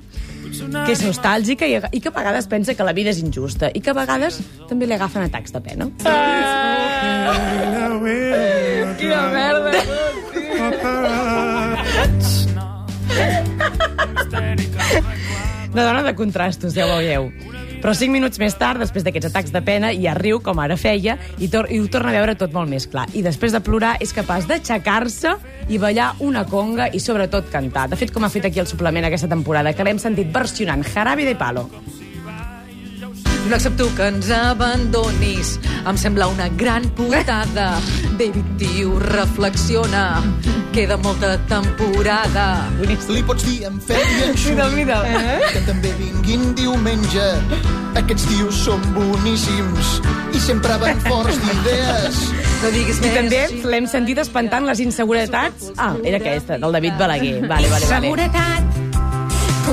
Que 0.85 0.91
és 0.93 1.01
nostàlgica 1.05 1.67
i, 1.69 1.77
i 1.79 2.01
que 2.01 2.09
a 2.11 2.15
vegades 2.15 2.47
pensa 2.51 2.75
que 2.75 2.83
la 2.87 2.93
vida 2.95 3.13
és 3.13 3.19
injusta 3.23 3.69
i 3.73 3.81
que 3.83 3.91
a 3.93 3.97
vegades 3.97 4.39
també 4.69 4.87
li 4.89 4.95
agafen 4.97 5.25
atacs 5.27 5.53
de 5.55 5.61
pena. 5.63 5.89
Quina 8.99 9.21
merda. 9.33 9.71
Una 15.73 15.83
dona 15.87 16.03
de 16.05 16.13
contrastos, 16.15 16.75
ja 16.77 16.85
ho 16.85 16.97
veieu. 16.99 17.31
Però 17.83 17.91
cinc 17.91 18.13
minuts 18.15 18.39
més 18.39 18.53
tard, 18.55 18.79
després 18.79 19.03
d'aquests 19.03 19.27
atacs 19.27 19.51
de 19.51 19.59
pena, 19.59 19.89
ja 19.91 20.13
riu, 20.15 20.37
com 20.39 20.61
ara 20.63 20.77
feia, 20.79 21.17
i, 21.35 21.49
tor 21.51 21.67
i 21.67 21.81
ho 21.83 21.89
torna 21.91 22.13
a 22.13 22.15
veure 22.15 22.37
tot 22.39 22.53
molt 22.55 22.71
més 22.71 22.87
clar. 22.87 23.09
I 23.11 23.25
després 23.25 23.51
de 23.51 23.59
plorar 23.59 23.97
és 23.99 24.15
capaç 24.15 24.47
d'aixecar-se 24.47 25.33
i 25.67 25.81
ballar 25.83 26.13
una 26.23 26.45
conga 26.47 26.87
i 26.95 27.03
sobretot 27.03 27.51
cantar. 27.51 27.89
De 27.91 27.99
fet, 27.99 28.15
com 28.15 28.23
ha 28.23 28.31
fet 28.31 28.47
aquí 28.47 28.63
el 28.63 28.71
suplement 28.71 29.09
aquesta 29.09 29.27
temporada, 29.27 29.75
que 29.75 29.83
l'hem 29.83 29.99
sentit 29.99 30.31
versionant 30.31 30.87
Jarabe 30.93 31.27
de 31.27 31.35
Palo. 31.35 31.67
No 33.49 33.55
accepto 33.55 33.89
que 33.95 34.07
ens 34.07 34.29
abandonis. 34.31 35.57
Em 35.83 35.97
sembla 35.99 36.27
una 36.31 36.47
gran 36.49 36.85
putada. 36.95 37.73
David, 38.17 38.45
tio, 38.57 38.97
reflexiona. 38.99 40.21
Queda 40.73 40.97
molta 40.97 41.35
temporada. 41.51 42.69
Li 42.81 43.23
pots 43.27 43.45
dir 43.45 43.65
en 43.67 43.81
Fer 43.83 43.99
i 43.99 44.23
en 44.29 44.37
Xui 44.39 44.55
Mira, 44.73 45.01
que 45.51 45.61
també 45.67 45.91
vinguin 45.99 46.53
diumenge. 46.57 47.27
Aquests 47.99 48.25
tios 48.31 48.63
són 48.65 48.81
boníssims 48.95 49.99
i 50.33 50.41
sempre 50.41 50.79
van 50.81 51.03
forts 51.05 51.37
d'idees. 51.43 52.23
No 52.63 52.71
diguis 52.73 53.03
I 53.03 53.05
més. 53.05 53.19
també 53.19 53.43
l'hem 53.69 53.91
sentit 53.91 54.23
espantant 54.23 54.65
les 54.65 54.81
inseguretats. 54.81 55.73
Ah, 55.77 55.93
era 56.01 56.17
aquesta, 56.23 56.57
del 56.57 56.79
David 56.79 56.97
Balaguer. 56.97 57.35
Vale, 57.43 57.67
vale, 57.67 57.91
vale. 57.91 57.93
Seguretat. 58.07 58.82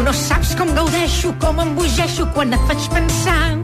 Tu 0.00 0.04
no 0.04 0.12
saps 0.16 0.54
com 0.56 0.70
gaudeixo, 0.72 1.34
com 1.42 1.58
embogeixo 1.60 2.24
quan 2.32 2.54
et 2.56 2.62
faig 2.70 2.84
pensar 2.88 3.58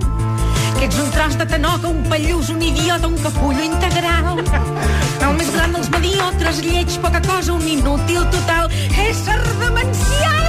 que 0.76 0.84
ets 0.84 0.98
un 1.00 1.06
tros 1.14 1.38
de 1.40 1.46
tanoca, 1.48 1.88
un 1.88 2.02
pallús, 2.10 2.50
un 2.52 2.60
idiota, 2.60 3.08
un 3.08 3.16
capullo 3.24 3.62
integral. 3.64 4.42
El 4.44 5.32
més 5.38 5.48
gran 5.54 5.72
dels 5.72 5.88
mediotres, 5.94 6.60
lleig, 6.60 6.92
poca 7.00 7.22
cosa, 7.24 7.54
un 7.54 7.64
inútil 7.64 8.20
total, 8.34 8.68
ésser 9.06 9.38
demencial. 9.62 10.44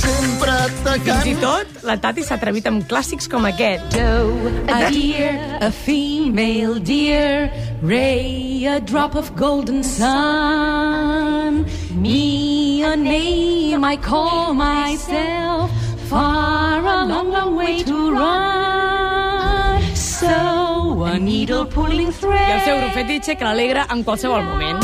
Sempre 0.00 0.56
Fins 0.64 0.80
i 1.04 1.36
atacant. 1.36 1.44
tot, 1.44 1.84
la 1.84 1.98
Tati 2.00 2.24
s'ha 2.24 2.40
atrevit 2.40 2.72
amb 2.72 2.88
clàssics 2.88 3.28
com 3.28 3.44
aquest. 3.52 3.92
A 3.92 4.80
deer, 4.88 5.36
a 5.60 5.68
female 5.84 6.80
deer, 6.80 7.52
ray, 7.84 8.64
a 8.72 8.80
drop 8.80 9.20
of 9.20 9.34
golden 9.36 9.84
sun. 9.84 11.66
Me, 11.92 12.51
a 12.84 12.96
name 12.96 13.84
I 13.84 13.96
call 13.96 14.54
myself, 14.54 15.70
far 16.08 16.80
a 16.80 17.04
long, 17.06 17.30
long 17.30 17.54
way 17.56 17.82
to 17.82 18.12
run. 18.12 19.82
So, 19.94 21.02
a 21.04 21.18
needle 21.18 21.66
pulling 21.66 22.08
I 22.08 22.12
thread. 22.12 22.50
el 22.50 22.60
seu 22.64 22.78
grup 22.78 22.92
fetitxe 22.94 23.36
que 23.36 23.44
l'alegra 23.44 23.86
en 23.90 24.02
qualsevol 24.04 24.42
moment. 24.42 24.78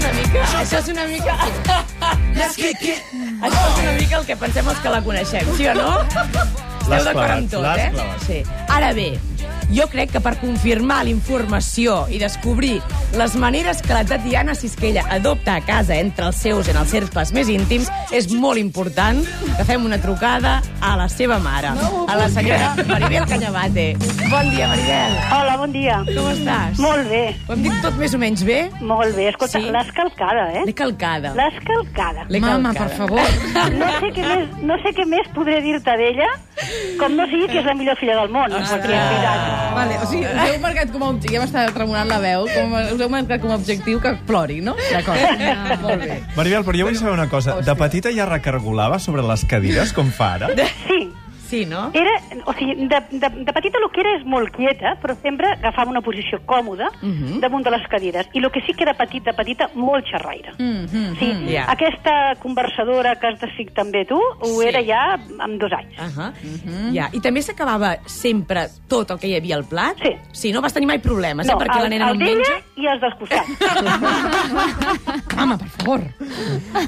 Una 0.00 0.12
mica, 0.16 0.42
això 0.62 0.78
és 0.78 0.88
una 0.88 1.04
mica... 1.06 1.36
Això 3.40 3.60
és 3.68 3.78
una 3.82 3.92
mica 3.98 4.18
el 4.18 4.26
que 4.26 4.36
pensem 4.36 4.68
els 4.68 4.80
que 4.80 4.90
la 4.90 5.02
coneixem, 5.04 5.54
sí 5.56 5.68
o 5.68 5.74
no? 5.74 6.69
Esteu 6.80 7.04
d'acord 7.06 7.34
amb 7.36 7.50
tot, 7.52 7.66
eh? 7.78 7.90
Sí. 8.26 8.40
Ara 8.72 8.90
bé, 8.96 9.12
jo 9.70 9.86
crec 9.92 10.14
que 10.16 10.22
per 10.24 10.34
confirmar 10.40 11.04
la 11.06 11.12
informació 11.12 12.02
i 12.10 12.18
descobrir 12.22 12.80
les 13.16 13.34
maneres 13.34 13.82
que 13.82 13.92
la 13.92 14.04
Tatiana 14.04 14.54
Sisquella 14.54 15.02
adopta 15.10 15.56
a 15.56 15.60
casa 15.60 15.96
entre 15.98 16.26
els 16.30 16.36
seus 16.36 16.68
en 16.70 16.76
els 16.78 16.88
cercles 16.94 17.32
més 17.34 17.48
íntims 17.50 17.88
és 18.14 18.28
molt 18.32 18.56
important 18.60 19.18
que 19.58 19.64
fem 19.66 19.84
una 19.84 19.98
trucada 20.00 20.60
a 20.80 20.92
la 20.96 21.08
seva 21.10 21.38
mare, 21.42 21.72
a 21.74 22.16
la 22.16 22.28
senyora 22.30 22.70
Maribel 22.88 23.26
Cañabate. 23.28 23.96
Bon 24.30 24.46
dia, 24.54 24.68
Maribel. 24.70 25.16
Hola, 25.36 25.56
bon 25.58 25.72
dia. 25.74 25.96
Com 26.06 26.28
estàs? 26.30 26.78
Molt 26.80 27.08
bé, 27.10 27.24
Ho 27.48 27.52
hem 27.56 27.64
dit 27.66 27.80
tot 27.82 27.98
més 27.98 28.14
o 28.14 28.18
menys 28.22 28.44
bé? 28.46 28.60
molt 28.80 29.14
bé. 29.16 29.28
Escolta, 29.30 29.58
Sí? 29.58 29.70
l'has 29.70 29.90
calcada, 29.92 30.46
eh? 30.54 30.62
L'he 30.64 30.74
calcada. 30.74 31.34
L'has 31.34 31.58
calcada. 31.66 32.24
L'he 32.28 32.40
Mama, 32.40 32.72
per 32.72 32.88
favor. 32.94 33.20
No 33.74 33.90
sé 34.00 34.12
què 34.14 34.22
més, 34.24 34.48
no 34.62 34.76
sé 34.82 34.94
què 34.96 35.04
més 35.06 35.26
podré 35.34 35.60
dir-te 35.62 35.96
d'ella, 35.98 36.30
com 36.98 37.14
no 37.16 37.26
sigui 37.26 37.48
que 37.50 37.58
és 37.58 37.66
la 37.66 37.74
millor 37.74 37.96
filla 37.98 38.16
del 38.22 38.30
món. 38.30 38.50
perquè, 38.50 38.62
és 38.62 38.86
veritat. 38.86 39.74
Vale, 39.74 39.98
o 39.98 40.06
sigui, 40.06 40.24
us 40.24 40.48
heu 40.54 40.60
marcat 40.62 40.90
com 40.92 41.02
a 41.02 41.08
objectiu, 41.10 41.36
ja 41.40 41.44
m'està 41.44 41.66
tremolant 41.74 42.08
la 42.08 42.18
veu, 42.22 42.46
com, 42.54 42.74
a- 42.74 42.86
us 43.00 43.06
heu 43.06 43.12
marcat 43.12 43.40
com 43.40 43.52
a 43.52 43.56
objectiu 43.56 44.00
que 44.02 44.12
plori, 44.28 44.60
no? 44.64 44.74
D'acord. 44.90 45.44
Molt 45.84 46.04
bé. 46.04 46.18
Maribel, 46.36 46.64
però 46.66 46.80
jo 46.82 46.88
vull 46.90 46.98
saber 46.98 47.14
una 47.16 47.28
cosa. 47.32 47.56
De 47.64 47.74
petita 47.78 48.12
ja 48.12 48.28
recargolava 48.28 49.00
sobre 49.00 49.24
les 49.24 49.46
cadires, 49.48 49.94
com 49.96 50.12
fa 50.12 50.34
ara? 50.36 50.50
Sí, 50.84 51.00
Sí, 51.50 51.64
no? 51.66 51.90
era, 51.94 52.12
o 52.46 52.52
sigui, 52.54 52.86
de, 52.86 53.00
de, 53.10 53.28
de 53.44 53.52
petita 53.52 53.78
el 53.82 53.88
que 53.90 54.00
era 54.04 54.12
és 54.16 54.24
molt 54.24 54.52
quieta, 54.54 54.94
però 55.02 55.16
sempre 55.20 55.50
agafava 55.56 55.90
una 55.90 56.00
posició 56.00 56.38
còmoda 56.46 56.90
damunt 57.42 57.64
de 57.66 57.70
les 57.74 57.86
cadires. 57.90 58.28
I 58.32 58.38
el 58.38 58.50
que 58.54 58.60
sí 58.66 58.74
que 58.74 58.84
era 58.86 58.94
petit, 58.94 59.24
de 59.26 59.32
petita, 59.34 59.68
molt 59.74 60.06
xerraire. 60.06 60.54
sí, 61.18 61.30
ja. 61.50 61.64
aquesta 61.72 62.36
conversadora 62.42 63.16
que 63.20 63.26
has 63.32 63.40
decidit 63.40 63.74
també 63.74 64.04
tu, 64.06 64.16
ho 64.18 64.60
Sí. 64.60 64.66
era 64.68 64.82
ja 64.84 65.02
amb 65.40 65.58
dos 65.60 65.72
anys. 65.72 65.98
Uh 65.98 66.22
-huh. 66.22 66.92
ja. 66.94 67.08
I 67.12 67.20
també 67.20 67.42
s'acabava 67.42 67.96
sempre 68.06 68.68
tot 68.88 69.10
el 69.10 69.18
que 69.18 69.26
hi 69.28 69.36
havia 69.36 69.56
al 69.56 69.64
plat? 69.64 69.96
Sí. 70.02 70.12
Sí, 70.32 70.52
no 70.52 70.60
vas 70.60 70.72
tenir 70.72 70.86
mai 70.86 70.98
problemes, 71.00 71.48
eh? 71.48 71.52
Perquè 71.52 71.76
el, 71.76 71.82
la 71.82 71.88
nena 71.88 72.06
no 72.06 72.12
el 72.12 72.18
menja. 72.18 72.60
i 72.76 72.86
els 72.86 73.00
dels 73.00 73.14
costats. 73.18 73.48
Mama, 75.36 75.56
per 75.58 75.68
favor. 75.68 76.00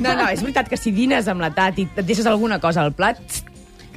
No, 0.01 0.15
no, 0.15 0.29
és 0.29 0.41
veritat 0.43 0.69
que 0.69 0.77
si 0.77 0.93
dines 0.93 1.29
amb 1.29 1.41
la 1.41 1.51
Tati 1.55 1.83
i 1.83 1.89
et 1.97 2.07
deixes 2.07 2.27
alguna 2.27 2.59
cosa 2.61 2.83
al 2.83 2.93
plat, 2.93 3.19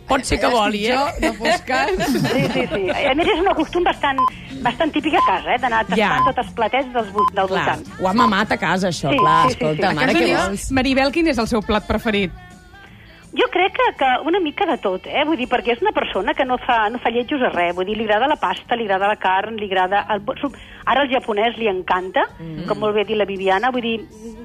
pot 0.08 0.24
ser 0.28 0.40
que 0.40 0.48
voli, 0.54 0.86
eh? 0.88 0.96
Jo, 0.96 1.06
no 1.26 1.34
fos 1.40 1.62
cas. 1.68 1.92
Sí, 2.16 2.46
sí, 2.54 2.66
sí. 2.72 2.82
A 2.94 3.14
més, 3.18 3.28
és 3.34 3.42
un 3.42 3.52
costum 3.58 3.84
bastant, 3.84 4.20
bastant 4.66 4.92
típic 4.96 5.18
a 5.20 5.24
casa, 5.28 5.54
eh? 5.56 5.60
d'anar 5.62 5.84
tastant 5.86 6.00
Ja. 6.00 6.24
tots 6.26 6.44
els 6.46 6.56
platets 6.58 6.92
dels, 6.94 7.14
del 7.14 7.30
Clar, 7.34 7.48
voltant. 7.50 7.86
ho 8.00 8.08
ha 8.08 8.14
mamat 8.14 8.52
a 8.52 8.58
casa, 8.58 8.90
això, 8.90 9.12
Sí, 9.12 9.18
clar. 9.18 9.44
sí, 9.44 9.54
sí, 9.54 9.58
Escolta, 9.60 9.90
sí. 9.90 9.96
mare, 9.96 10.14
Casa 10.14 10.26
què 10.26 10.36
vols? 10.50 10.72
Maribel, 10.72 11.12
quin 11.12 11.28
és 11.28 11.38
el 11.38 11.48
seu 11.48 11.62
plat 11.62 11.88
preferit? 11.88 12.32
Jo 13.36 13.50
crec 13.52 13.74
que, 13.76 13.86
que 14.00 14.10
una 14.24 14.40
mica 14.40 14.66
de 14.66 14.78
tot, 14.78 15.08
eh? 15.08 15.26
Vull 15.28 15.36
dir, 15.36 15.50
perquè 15.52 15.74
és 15.74 15.82
una 15.84 15.92
persona 15.92 16.34
que 16.34 16.46
no 16.46 16.56
fa, 16.58 16.88
no 16.90 17.02
fa 17.04 17.10
lletjos 17.12 17.42
a 17.44 17.50
res. 17.52 17.76
Vull 17.76 17.86
dir, 17.90 17.98
li 17.98 18.06
agrada 18.06 18.30
la 18.32 18.38
pasta, 18.40 18.78
li 18.78 18.86
agrada 18.86 19.10
la 19.12 19.18
carn, 19.20 19.58
li 19.60 19.68
agrada... 19.68 20.06
El... 20.14 20.22
Ara 20.86 21.02
el 21.04 21.10
japonès 21.12 21.58
li 21.58 21.68
encanta, 21.68 22.24
mm. 22.40 22.64
com 22.70 22.80
molt 22.80 22.96
bé 22.96 23.02
ha 23.02 23.10
dit 23.10 23.18
la 23.18 23.26
Viviana. 23.28 23.72
Vull 23.76 23.82
dir, 23.82 23.96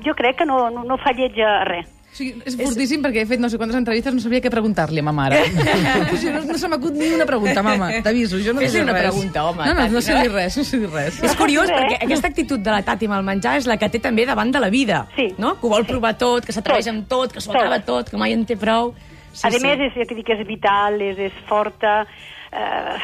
jo 0.02 0.14
crec 0.19 0.40
que 0.40 0.47
no, 0.49 0.71
no, 0.75 0.83
no 0.83 0.97
fa 0.99 1.12
lletja 1.12 1.61
a 1.61 1.64
res. 1.69 1.87
O 2.11 2.17
sigui, 2.21 2.43
és 2.45 2.57
fortíssim 2.59 3.02
perquè 3.05 3.23
he 3.23 3.26
fet 3.31 3.38
no 3.40 3.49
sé 3.49 3.57
quantes 3.57 3.76
entrevistes, 3.79 4.12
no 4.17 4.21
sabia 4.21 4.40
què 4.43 4.50
preguntar-li 4.50 4.99
a 4.99 5.05
ma 5.07 5.12
mare. 5.14 5.38
o 6.12 6.17
sigui, 6.19 6.33
no, 6.35 6.40
no 6.49 6.57
se 6.59 6.69
m'acut 6.69 6.97
ni 6.99 7.12
una 7.14 7.26
pregunta, 7.29 7.62
mama. 7.62 7.90
T'aviso, 8.02 8.40
jo 8.43 8.52
no 8.57 8.64
Fes-li 8.64 8.81
sé 8.81 8.83
una 8.83 8.97
res. 8.97 9.07
pregunta, 9.07 9.45
home, 9.47 9.62
No, 9.62 9.75
no, 9.75 9.81
Tati, 9.85 9.95
no 9.95 10.00
sé 10.02 10.17
no? 10.17 10.23
dir 10.25 10.33
res, 10.35 10.57
no 10.59 10.64
sé 10.67 10.81
dir 10.83 10.90
res. 10.90 11.21
És 11.23 11.37
curiós 11.38 11.71
perquè 11.71 12.00
aquesta 12.09 12.29
actitud 12.33 12.59
de 12.67 12.73
la 12.75 12.83
Tati 12.83 13.07
amb 13.07 13.17
el 13.21 13.29
menjar 13.31 13.55
és 13.62 13.67
la 13.71 13.76
que 13.79 13.88
té 13.95 14.00
també 14.02 14.26
davant 14.26 14.50
de 14.50 14.61
la 14.61 14.71
vida. 14.75 15.05
Sí. 15.14 15.29
No? 15.38 15.55
Que 15.61 15.67
ho 15.69 15.71
vol 15.71 15.87
provar 15.87 16.17
tot, 16.19 16.45
que 16.45 16.52
s'atreveix 16.57 16.90
amb 16.90 17.07
tot, 17.09 17.31
que 17.33 17.40
s'ho 17.40 17.55
acaba 17.55 17.79
Tot. 17.79 17.87
tot, 17.87 18.11
que 18.11 18.19
mai 18.19 18.35
en 18.35 18.43
té 18.45 18.57
prou. 18.59 18.90
Sí, 19.33 19.47
a 19.47 19.50
més, 19.62 19.79
és, 19.87 19.95
ja 19.95 20.05
t'he 20.11 20.17
dit 20.19 20.26
que 20.26 20.35
és 20.35 20.43
vital, 20.47 20.99
és, 21.00 21.19
és 21.31 21.35
forta... 21.49 22.02
Eh, 22.50 22.99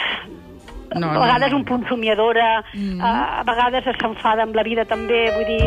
No, 0.97 1.09
a 1.11 1.15
no, 1.17 1.21
vegades 1.21 1.51
no. 1.51 1.57
un 1.59 1.65
punt 1.67 1.83
somiadora, 1.89 2.63
mm. 2.73 3.01
a, 3.03 3.41
a 3.41 3.43
vegades 3.45 3.85
s'enfada 3.99 4.47
amb 4.47 4.55
la 4.55 4.63
vida 4.63 4.85
també, 4.87 5.35
vull 5.35 5.45
dir... 5.51 5.67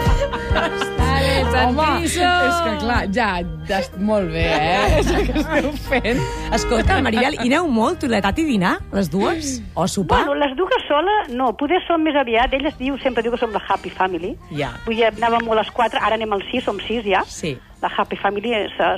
Home, 0.50 2.04
és 2.04 2.14
que 2.16 2.72
clar, 2.80 3.00
ja, 3.14 3.28
ja 3.68 3.78
molt 4.02 4.30
bé, 4.32 4.44
eh? 4.50 4.98
És 5.00 5.10
que 5.10 5.34
esteu 5.38 5.70
fent. 5.90 6.20
Escolta, 6.56 6.96
Maribel, 7.04 7.36
i 7.38 7.48
aneu 7.50 7.68
molt, 7.70 8.00
tu 8.00 8.08
i 8.08 8.12
la 8.12 8.20
Tati, 8.24 8.42
a 8.46 8.48
dinar, 8.48 8.72
les 8.96 9.10
dues? 9.12 9.52
O 9.74 9.84
a 9.84 9.88
sopar? 9.90 10.24
Bueno, 10.26 10.38
les 10.42 10.56
dues 10.58 10.86
sola, 10.88 11.14
no, 11.36 11.52
poder 11.60 11.80
som 11.86 12.02
més 12.02 12.16
aviat. 12.18 12.54
Ella 12.56 12.72
diu, 12.78 12.96
sempre 13.04 13.22
diu 13.26 13.34
que 13.34 13.40
som 13.42 13.52
la 13.54 13.62
Happy 13.68 13.92
Family. 13.94 14.32
Ja. 14.56 14.72
Vull 14.86 14.98
dir, 14.98 15.10
anàvem 15.12 15.44
molt 15.46 15.60
les 15.62 15.70
quatre, 15.76 16.00
ara 16.02 16.18
anem 16.18 16.32
al 16.38 16.42
sis, 16.50 16.64
som 16.66 16.80
sis 16.86 17.04
ja. 17.06 17.22
Sí. 17.28 17.54
La 17.84 17.90
Happy 17.96 18.18
Family 18.20 18.54
s'ha 18.76 18.94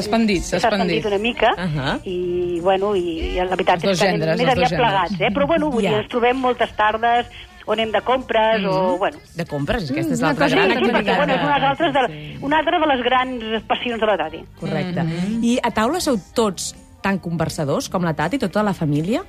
expandit, 0.00 0.40
s'ha 0.46 0.56
expandit. 0.56 1.04
una 1.04 1.18
mica 1.20 1.50
Ahà. 1.60 1.98
i, 2.08 2.60
bueno, 2.64 2.94
i, 2.96 3.18
i 3.34 3.40
la 3.44 3.50
veritat 3.52 3.82
és 3.84 3.98
que 4.00 4.08
anem 4.08 4.38
més 4.40 4.48
aviat 4.54 4.72
plegats, 4.78 5.18
eh? 5.20 5.28
Però, 5.36 5.46
bueno, 5.50 5.68
vull 5.74 5.84
Ja. 5.84 5.90
dir, 5.90 5.98
ens 6.06 6.08
trobem 6.08 6.38
moltes 6.40 6.72
tardes 6.78 7.28
on 7.66 7.74
anem 7.78 7.92
de 7.92 8.00
compres 8.02 8.64
o, 8.66 8.96
bueno... 8.98 9.18
De 9.36 9.44
compres, 9.46 9.90
aquesta 9.90 10.14
és 10.14 10.20
Mm, 10.20 10.24
l'altra 10.24 10.46
cosa 10.46 10.56
gran 10.56 10.70
Sí, 10.70 10.84
sí, 10.84 10.90
perquè, 10.90 10.98
activitat. 10.98 11.16
bueno, 11.16 11.34
és 11.34 11.42
una, 11.42 11.68
altres 11.70 11.92
de, 11.94 12.38
una 12.42 12.58
altra 12.58 12.78
de 12.80 12.86
les 12.92 13.02
grans 13.04 13.64
passions 13.68 14.00
de 14.00 14.06
la 14.06 14.16
Tati. 14.16 14.40
Correcte. 14.60 15.04
I 15.42 15.58
a 15.62 15.70
taula 15.70 16.00
sou 16.00 16.18
tots 16.34 16.74
tan 17.02 17.18
conversadors 17.18 17.88
com 17.88 18.02
la 18.04 18.14
Tati, 18.14 18.38
tota 18.38 18.62
la 18.62 18.74
família? 18.74 19.22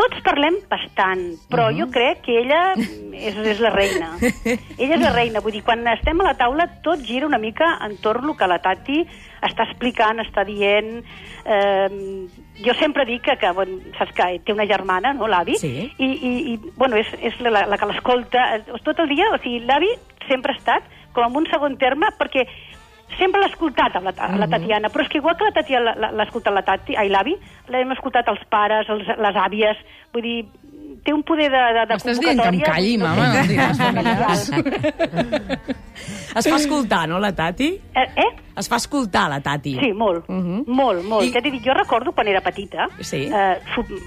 Tots 0.00 0.22
parlem 0.24 0.54
bastant, 0.70 1.26
però 1.50 1.66
Mhm. 1.68 1.76
jo 1.78 1.86
crec 1.92 2.22
que 2.24 2.38
ella 2.40 2.72
és, 3.12 3.36
és 3.36 3.60
la 3.60 3.68
reina. 3.74 4.14
ella 4.80 4.94
és 4.96 5.02
la 5.02 5.12
reina, 5.12 5.40
vull 5.44 5.52
dir, 5.52 5.62
quan 5.66 5.84
estem 5.92 6.20
a 6.22 6.30
la 6.30 6.36
taula 6.38 6.66
tot 6.82 7.02
gira 7.04 7.26
una 7.26 7.38
mica 7.38 7.74
entorn 7.84 8.30
el 8.30 8.36
que 8.38 8.48
la 8.48 8.60
Tati 8.64 9.02
està 9.42 9.66
explicant, 9.68 10.22
està 10.24 10.44
dient... 10.48 11.02
Eh, 11.44 12.26
jo 12.60 12.74
sempre 12.76 13.06
dic 13.08 13.22
que, 13.24 13.36
que 13.40 13.50
bueno, 13.56 13.78
saps 13.96 14.12
que 14.12 14.24
té 14.44 14.52
una 14.52 14.66
germana, 14.68 15.14
no, 15.16 15.26
l'avi? 15.28 15.56
Sí. 15.56 15.90
I, 15.98 16.04
i, 16.06 16.32
i 16.52 16.56
bueno, 16.76 16.96
és, 17.00 17.08
és 17.20 17.38
la, 17.40 17.64
la 17.66 17.78
que 17.80 17.88
l'escolta 17.88 18.60
tot 18.84 18.98
el 19.00 19.08
dia, 19.08 19.30
o 19.32 19.38
sigui, 19.40 19.60
l'avi 19.64 19.88
sempre 20.28 20.52
ha 20.52 20.58
estat 20.58 20.84
com 21.12 21.24
en 21.26 21.36
un 21.40 21.46
segon 21.50 21.76
terme, 21.80 22.06
perquè 22.20 22.44
sempre 23.18 23.40
l'ha 23.40 23.46
escoltat 23.48 23.96
a 23.96 24.00
la, 24.00 24.10
a 24.16 24.28
Mhm. 24.28 24.38
la 24.38 24.48
Tatiana, 24.48 24.88
però 24.88 25.02
és 25.02 25.08
que 25.08 25.18
igual 25.18 25.36
que 25.36 25.44
la 25.44 25.52
Tatiana 25.52 25.94
l'ha- 25.96 26.22
escoltat 26.24 26.52
la 26.54 26.62
Tati, 26.62 26.96
ai, 26.96 27.08
l'avi, 27.08 27.36
l'hem 27.68 27.90
escoltat 27.92 28.28
els 28.28 28.40
pares, 28.48 28.88
els, 28.88 29.06
les 29.06 29.36
àvies, 29.36 29.76
vull 30.12 30.22
dir, 30.22 30.46
té 31.04 31.12
un 31.14 31.22
poder 31.22 31.50
de, 31.50 31.56
de, 31.56 31.86
de 31.86 31.94
M'estàs 31.94 32.18
dient 32.20 32.40
que 32.40 32.48
em 32.48 32.60
calli, 32.60 32.96
no 32.98 33.06
mama, 33.06 33.26
no 33.28 33.32
sé. 33.32 33.40
em 33.40 33.48
digues 33.48 33.78
familiars. 33.78 34.50
Es 36.30 36.46
fa 36.48 36.56
escoltar, 36.56 37.08
no, 37.08 37.18
la 37.18 37.32
Tati? 37.34 37.66
Eh, 37.92 38.06
eh? 38.16 38.28
Es 38.56 38.68
fa 38.68 38.76
escoltar, 38.76 39.28
la 39.28 39.40
Tati. 39.40 39.74
Sí, 39.80 39.92
molt, 39.92 40.28
Mhm. 40.28 40.62
molt, 40.66 41.02
molt. 41.04 41.24
I-. 41.26 41.32
Ja 41.32 41.40
t'he 41.42 41.50
dit, 41.50 41.62
jo 41.64 41.74
recordo 41.74 42.12
quan 42.12 42.28
era 42.28 42.40
petita, 42.40 42.86
Sí. 43.00 43.26
eh, 43.26 43.58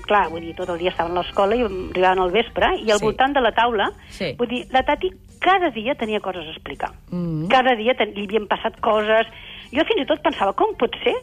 clar, 0.08 0.30
vull 0.30 0.42
dir, 0.42 0.56
tot 0.56 0.70
el 0.70 0.78
dia 0.80 0.90
estava 0.92 1.10
a 1.10 1.14
l'escola 1.22 1.56
i 1.56 1.62
arribaven 1.64 2.20
al 2.20 2.32
vespre, 2.32 2.78
i 2.80 2.90
al 2.92 3.00
Sí. 3.00 3.06
voltant 3.06 3.34
de 3.34 3.42
la 3.42 3.52
taula, 3.52 3.92
Sí. 4.10 4.36
vull 4.38 4.48
dir, 4.48 4.66
la 4.72 4.84
Tati 4.84 5.10
cada 5.44 5.70
dia 5.76 5.94
tenia 6.00 6.22
coses 6.24 6.48
a 6.48 6.56
explicar. 6.56 6.94
Mhm. 7.12 7.50
Cada 7.52 7.76
dia 7.76 7.94
ten, 8.00 8.16
li 8.16 8.26
havien 8.26 8.48
passat 8.48 8.80
coses. 8.80 9.28
Jo 9.76 9.84
fins 9.90 10.02
i 10.02 10.10
tot 10.10 10.24
pensava, 10.24 10.54
com 10.54 10.74
pot 10.80 10.96
ser 11.04 11.16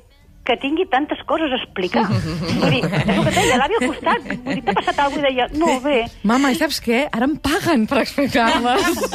que 0.44 0.56
tingui 0.56 0.86
tantes 0.90 1.18
coses 1.28 1.52
a 1.52 1.58
explicar? 1.60 2.06
vull 2.08 2.70
dir, 2.72 2.80
és 2.82 3.10
el 3.12 3.24
que 3.26 3.32
deia, 3.36 3.58
l'avi 3.60 3.76
al 3.78 3.84
costat, 3.90 4.24
vull 4.44 4.54
dir, 4.56 4.62
t'ha 4.66 4.74
passat 4.78 4.98
alguna 5.04 5.28
cosa? 5.28 5.30
I 5.30 5.34
deia, 5.34 5.46
no, 5.60 5.74
bé. 5.84 5.98
Mama, 6.26 6.50
i 6.50 6.56
saps 6.58 6.80
què? 6.82 7.02
Ara 7.12 7.28
em 7.28 7.36
paguen 7.44 7.86
per 7.90 8.00
explicar-les. 8.06 9.00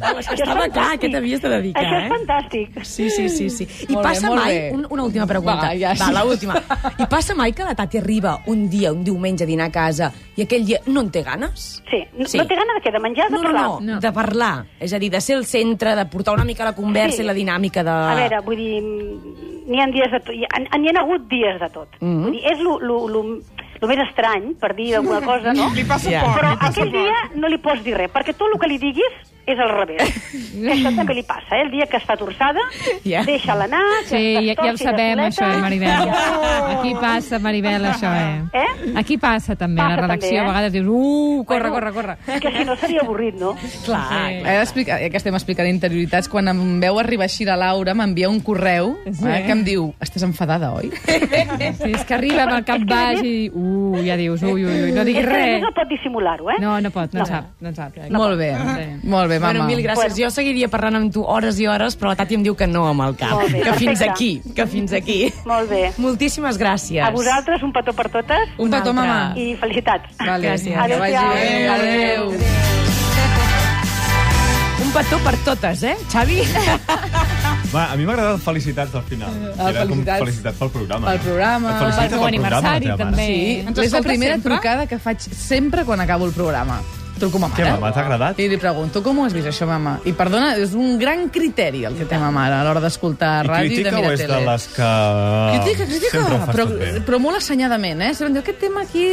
No, 0.00 0.18
és 0.18 0.26
que 0.26 0.32
Això 0.34 0.34
és 0.34 0.40
estava 0.40 0.66
clar 0.72 0.96
que 1.00 1.08
t'havies 1.12 1.40
de 1.42 1.48
dedicar, 1.52 1.82
Això 1.84 1.98
és 1.98 2.04
eh? 2.04 2.10
fantàstic. 2.10 2.78
Sí, 2.88 3.06
sí, 3.12 3.28
sí. 3.28 3.46
sí. 3.52 3.66
I 3.86 3.92
Molt 3.92 4.00
bé, 4.00 4.08
passa 4.08 4.26
molt 4.30 4.40
mai... 4.42 4.54
bé. 4.56 4.70
Un, 4.74 4.86
una 4.96 5.04
última 5.04 5.26
pregunta. 5.28 5.68
Va, 5.68 5.74
ja, 5.78 5.92
Va, 6.00 6.24
última. 6.24 6.56
I 6.98 7.06
passa 7.10 7.34
mai 7.38 7.52
que 7.56 7.64
la 7.66 7.74
Tati 7.78 8.00
arriba 8.00 8.38
un 8.50 8.64
dia, 8.72 8.92
un 8.92 9.04
diumenge, 9.04 9.44
a 9.44 9.50
dinar 9.50 9.68
a 9.70 9.74
casa 9.74 10.10
i 10.36 10.44
aquell 10.46 10.64
dia 10.66 10.80
no 10.88 11.04
en 11.04 11.10
té 11.14 11.22
ganes? 11.26 11.82
Sí. 11.90 12.00
No, 12.16 12.26
Sí. 12.26 12.38
no 12.40 12.46
té 12.48 12.56
gana 12.56 12.74
de 12.78 12.82
què? 12.84 12.92
De 12.92 13.00
menjar, 13.00 13.28
de 13.28 13.36
No, 13.36 13.42
no, 13.42 13.48
parlar? 13.48 13.64
no, 13.68 13.80
no, 13.94 14.00
de 14.00 14.12
parlar. 14.12 14.52
És 14.80 14.92
a 14.92 14.98
dir, 14.98 15.10
de 15.12 15.20
ser 15.20 15.36
el 15.36 15.44
centre, 15.46 15.94
de 15.96 16.06
portar 16.06 16.34
una 16.34 16.44
mica 16.44 16.64
la 16.64 16.74
conversa 16.74 17.18
Sí. 17.18 17.22
i 17.22 17.26
la 17.26 17.34
dinàmica 17.36 17.84
de... 17.84 17.90
A 17.90 18.14
veure, 18.16 18.40
vull 18.46 18.56
dir, 18.56 18.80
n'hi 19.66 19.80
ha 19.80 19.86
dies 19.92 20.10
de 20.10 20.20
tot, 20.20 20.34
hi 20.34 20.44
ha, 20.44 20.78
n'hi 20.78 20.88
ha 20.94 21.00
hagut 21.02 21.26
dies 21.28 21.58
de 21.60 21.68
tot. 21.70 21.88
Mhm. 22.00 22.22
Vull 22.24 22.32
dir, 22.32 22.44
és 22.52 22.60
lo, 22.60 22.78
lo, 22.80 23.00
lo, 23.08 23.22
lo 23.80 23.88
més 23.88 23.98
estrany, 24.08 24.54
per 24.60 24.74
dir 24.76 24.94
alguna 24.96 25.20
cosa, 25.24 25.52
no? 25.56 25.70
Li 25.74 25.84
passa 25.84 26.10
Ja. 26.10 26.22
por, 26.24 26.38
Però 26.40 26.50
li 26.50 26.56
passa 26.60 26.70
aquell 26.80 26.90
por. 26.92 27.00
dia 27.00 27.16
no 27.34 27.48
li 27.48 27.58
pots 27.58 27.82
dir 27.84 27.96
res, 27.96 28.10
perquè 28.12 28.34
tot 28.36 28.48
el 28.52 28.58
que 28.60 28.68
li 28.68 28.78
diguis 28.78 29.14
és 29.50 29.58
al 29.58 29.70
revés. 29.72 30.02
Això 30.74 30.92
també 30.94 31.14
li 31.14 31.22
passa, 31.26 31.56
eh? 31.56 31.62
El 31.64 31.70
dia 31.72 31.86
que 31.90 31.96
està 31.98 32.16
torçada, 32.16 32.60
Ja. 33.04 33.24
deixa-la 33.24 33.64
anar, 33.64 33.82
que 34.08 34.16
Sí, 34.16 34.34
ja, 34.46 34.54
ja 34.54 34.68
ho 34.68 34.76
de 34.76 34.84
sabem, 34.84 35.18
això, 35.18 35.48
eh, 35.50 35.60
Maribel. 35.64 36.10
Aquí 36.76 36.94
passa, 37.00 37.38
Maribel, 37.38 37.84
això, 37.86 38.12
eh? 38.14 38.44
Eh? 38.52 38.69
Aquí 38.96 39.16
passa, 39.18 39.54
també. 39.56 39.80
A 39.80 39.84
la 39.84 39.96
Passa 39.96 40.02
redacció, 40.06 40.28
també, 40.28 40.36
eh? 40.36 40.40
a 40.40 40.48
vegades 40.48 40.72
dius, 40.72 40.86
uh, 40.88 41.44
corre, 41.44 41.70
Bueno, 41.70 41.92
corre, 41.92 42.16
corre. 42.26 42.40
Que 42.40 42.50
si 42.58 42.64
no 42.64 42.76
seria 42.76 43.00
avorrit, 43.02 43.34
no? 43.40 43.54
Clar, 43.84 44.32
He 44.32 44.56
d'explicar, 44.58 44.98
ja 45.02 45.10
que 45.10 45.16
estem 45.20 45.34
explicant 45.34 45.68
interioritats, 45.68 46.28
quan 46.28 46.48
em 46.48 46.80
veu 46.80 46.98
arribar 46.98 47.24
així 47.28 47.44
la 47.44 47.56
Laura, 47.56 47.94
m'envia 47.94 48.28
un 48.30 48.40
correu 48.40 48.96
Sí. 49.10 49.24
eh, 49.26 49.42
que 49.46 49.52
em 49.52 49.64
diu, 49.64 49.94
estàs 50.00 50.22
enfadada, 50.26 50.72
oi? 50.74 50.90
Sí, 51.80 51.90
és 51.92 52.04
que 52.04 52.14
arriba 52.14 52.44
amb 52.44 52.54
el 52.58 52.64
cap 52.64 52.80
baix 52.90 53.20
i... 53.24 53.50
Uh, 53.52 54.00
ja 54.06 54.16
dius, 54.16 54.42
ui, 54.42 54.64
ui, 54.64 54.82
ui, 54.88 54.92
no 54.92 55.02
És 55.02 55.06
diguis 55.06 55.24
que 55.24 55.30
a 55.30 55.36
més 55.36 55.46
res. 55.54 55.62
no 55.62 55.70
pot 55.76 55.88
dissimular-ho, 55.90 56.50
eh? 56.50 56.58
No, 56.60 56.76
no 56.80 56.90
pot, 56.94 57.12
no, 57.14 57.20
No. 57.20 57.26
sap, 57.26 57.50
no 57.60 57.68
en 57.68 57.74
sap. 57.76 57.96
molt 58.10 58.38
bé, 58.38 58.50
Sí. 58.54 58.64
molt 58.64 58.78
bé. 58.78 58.86
molt 59.04 59.28
bé, 59.28 59.38
mama. 59.40 59.52
Bueno, 59.52 59.66
mil 59.66 59.82
gràcies. 59.84 59.94
Bueno. 60.14 60.16
Jo 60.24 60.30
seguiria 60.30 60.68
parlant 60.68 60.96
amb 60.96 61.12
tu 61.12 61.22
hores 61.24 61.58
i 61.60 61.66
hores, 61.66 61.98
però 61.98 62.08
la 62.14 62.16
Tati 62.16 62.34
em 62.38 62.42
diu 62.46 62.54
que 62.56 62.66
no 62.66 62.86
amb 62.88 63.02
el 63.02 63.16
cap. 63.16 63.32
Molt 63.32 63.52
bé, 63.52 63.60
que 63.62 63.72
fins 63.74 63.98
perfecte. 63.98 64.10
aquí, 64.10 64.42
que 64.56 64.66
fins 64.66 64.92
aquí. 64.92 65.32
Molt 65.46 65.68
bé. 65.70 65.92
Moltíssimes 65.98 66.58
gràcies. 66.58 67.02
A 67.04 67.10
vosaltres, 67.10 67.62
un 67.62 67.72
petó 67.72 67.92
per 67.92 68.08
totes 68.10 68.48
Un 68.58 68.69
petó, 68.70 68.90
altre. 68.90 68.92
mama. 68.92 69.32
i 69.36 69.56
felicitats. 69.60 70.16
Vale. 70.18 70.48
Gràcies. 70.48 70.74
Que 70.74 70.96
vagi 70.98 71.14
Adéu-siau. 71.14 71.34
bé. 71.34 71.68
Adéu. 71.68 72.30
Adéu. 72.30 73.40
Un 74.82 74.90
petó 74.92 75.18
per 75.22 75.36
totes, 75.44 75.82
eh, 75.84 75.96
Xavi? 76.10 76.40
Va, 77.74 77.84
a 77.92 77.96
mi 77.96 78.02
m'ha 78.04 78.14
agradat 78.16 78.40
felicitats 78.42 78.94
al 78.98 79.02
final. 79.06 79.30
Ah, 79.56 79.68
Era 79.70 79.84
com 79.86 80.00
felicitats. 80.00 80.18
felicitats 80.24 80.58
pel 80.58 80.70
programa. 80.74 81.06
Pel 81.12 81.20
programa. 81.20 81.74
Felicita 81.78 82.00
Pel 82.00 82.10
pel 82.10 82.18
meu 82.18 82.26
aniversari, 82.30 82.88
també. 82.98 83.26
Sí, 83.26 83.66
Ens 83.68 83.78
és 83.78 83.92
la 83.92 84.00
primera 84.02 84.34
sempre? 84.34 84.54
trucada 84.56 84.86
que 84.90 84.98
faig 84.98 85.20
sempre 85.20 85.84
quan 85.84 86.00
acabo 86.00 86.26
el 86.26 86.32
programa. 86.32 86.80
Truco 87.20 87.36
a 87.36 87.40
ma 87.44 87.48
mare. 87.52 87.62
Què, 87.62 87.70
mama, 87.76 87.90
t'ha 87.92 88.00
agradat? 88.06 88.38
I 88.40 88.48
li 88.48 88.56
pregunto, 88.60 89.02
com 89.04 89.18
ho 89.20 89.24
has 89.28 89.34
vist 89.36 89.46
això, 89.50 89.66
mama? 89.68 89.98
I 90.08 90.12
perdona, 90.16 90.54
és 90.56 90.72
un 90.74 90.96
gran 91.00 91.26
criteri 91.32 91.84
el 91.84 91.94
que 91.98 92.06
té 92.08 92.16
ma 92.18 92.30
mare 92.32 92.56
a 92.56 92.62
l'hora 92.64 92.80
d'escoltar 92.80 93.44
I 93.44 93.48
ràdio 93.50 93.66
i 93.66 93.82
de 93.84 93.90
crítica 93.90 93.98
o 93.98 94.00
mirar 94.00 94.14
és 94.14 94.20
tele. 94.24 94.38
de 94.40 94.46
les 94.48 94.66
que... 94.74 94.90
Critica, 95.60 95.86
critica, 95.90 96.46
però, 96.50 96.66
però 97.06 97.18
molt 97.20 97.36
assenyadament, 97.40 98.00
eh? 98.06 98.10
Sempre 98.16 98.30
em 98.30 98.38
diu, 98.38 98.42
aquest 98.44 98.60
tema 98.64 98.84
aquí 98.86 99.04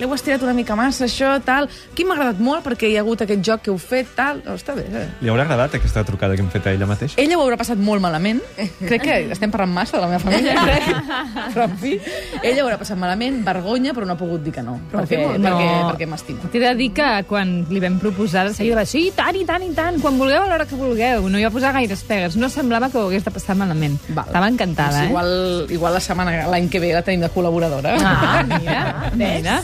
l'heu 0.00 0.14
estirat 0.16 0.42
una 0.42 0.54
mica 0.58 0.74
massa, 0.78 1.06
això, 1.06 1.36
tal. 1.46 1.68
Aquí 1.92 2.04
m'ha 2.08 2.16
agradat 2.18 2.40
molt 2.42 2.64
perquè 2.66 2.90
hi 2.90 2.96
ha 2.98 3.04
hagut 3.04 3.22
aquest 3.22 3.44
joc 3.46 3.62
que 3.62 3.70
heu 3.70 3.78
fet, 3.78 4.10
tal. 4.18 4.42
No, 4.46 4.56
està 4.58 4.74
bé, 4.78 4.84
eh? 4.90 5.04
Li 5.22 5.30
haurà 5.30 5.46
agradat 5.46 5.78
aquesta 5.78 6.02
trucada 6.08 6.34
que 6.34 6.42
hem 6.42 6.50
fet 6.50 6.66
a 6.66 6.74
ella 6.74 6.88
mateixa? 6.90 7.20
Ella 7.22 7.38
ho 7.38 7.44
haurà 7.46 7.56
passat 7.60 7.78
molt 7.78 8.02
malament. 8.02 8.42
Crec 8.82 9.06
que 9.06 9.18
estem 9.36 9.52
parlant 9.54 9.72
massa 9.76 9.98
de 9.98 10.02
la 10.02 10.10
meva 10.10 10.22
família, 10.24 10.56
crec. 10.58 10.90
Però, 11.54 11.68
en 11.68 11.76
fi, 11.78 11.94
ella 12.42 12.62
ho 12.64 12.66
haurà 12.66 12.78
passat 12.80 12.98
malament, 12.98 13.42
vergonya, 13.46 13.92
però 13.94 14.06
no 14.08 14.14
ha 14.16 14.20
pogut 14.20 14.42
dir 14.42 14.52
que 14.56 14.62
no. 14.64 14.78
perquè, 14.92 15.18
molt 15.20 15.38
bé. 15.38 15.48
perquè, 15.48 15.70
No. 15.72 15.88
perquè 15.92 16.06
m'estima. 16.08 16.48
T'he 16.52 16.60
de 16.62 16.74
dir 16.78 16.90
que 16.96 17.08
quan 17.28 17.51
li 17.70 17.80
vam 17.82 17.98
proposar, 18.02 18.46
de 18.48 18.54
seguida 18.56 18.76
va 18.78 18.84
dir, 18.86 18.90
sí, 18.92 19.02
tant, 19.16 19.36
i 19.38 19.44
tant, 19.48 19.62
i 19.66 19.70
tant, 19.76 19.98
quan 20.02 20.18
vulgueu, 20.20 20.42
a 20.44 20.48
l'hora 20.50 20.66
que 20.68 20.78
vulgueu. 20.78 21.28
No 21.32 21.38
hi 21.40 21.44
va 21.46 21.52
posar 21.54 21.72
gaires 21.76 22.02
pegues. 22.08 22.36
No 22.40 22.48
semblava 22.52 22.90
que 22.92 22.98
ho 23.00 23.06
hagués 23.08 23.24
de 23.26 23.32
passar 23.34 23.56
malament. 23.58 23.98
Val. 24.10 24.26
Estava 24.30 24.48
encantada, 24.52 25.02
Doncs 25.02 25.06
eh? 25.06 25.10
igual, 25.10 25.32
igual 25.78 25.96
la 25.98 26.02
setmana, 26.04 26.34
l'any 26.52 26.68
que 26.72 26.80
ve 26.82 26.92
la 26.96 27.02
tenim 27.06 27.22
de 27.26 27.30
col·laboradora. 27.34 27.96
Ah, 28.02 28.42
mira, 28.48 28.82
mira. 29.22 29.58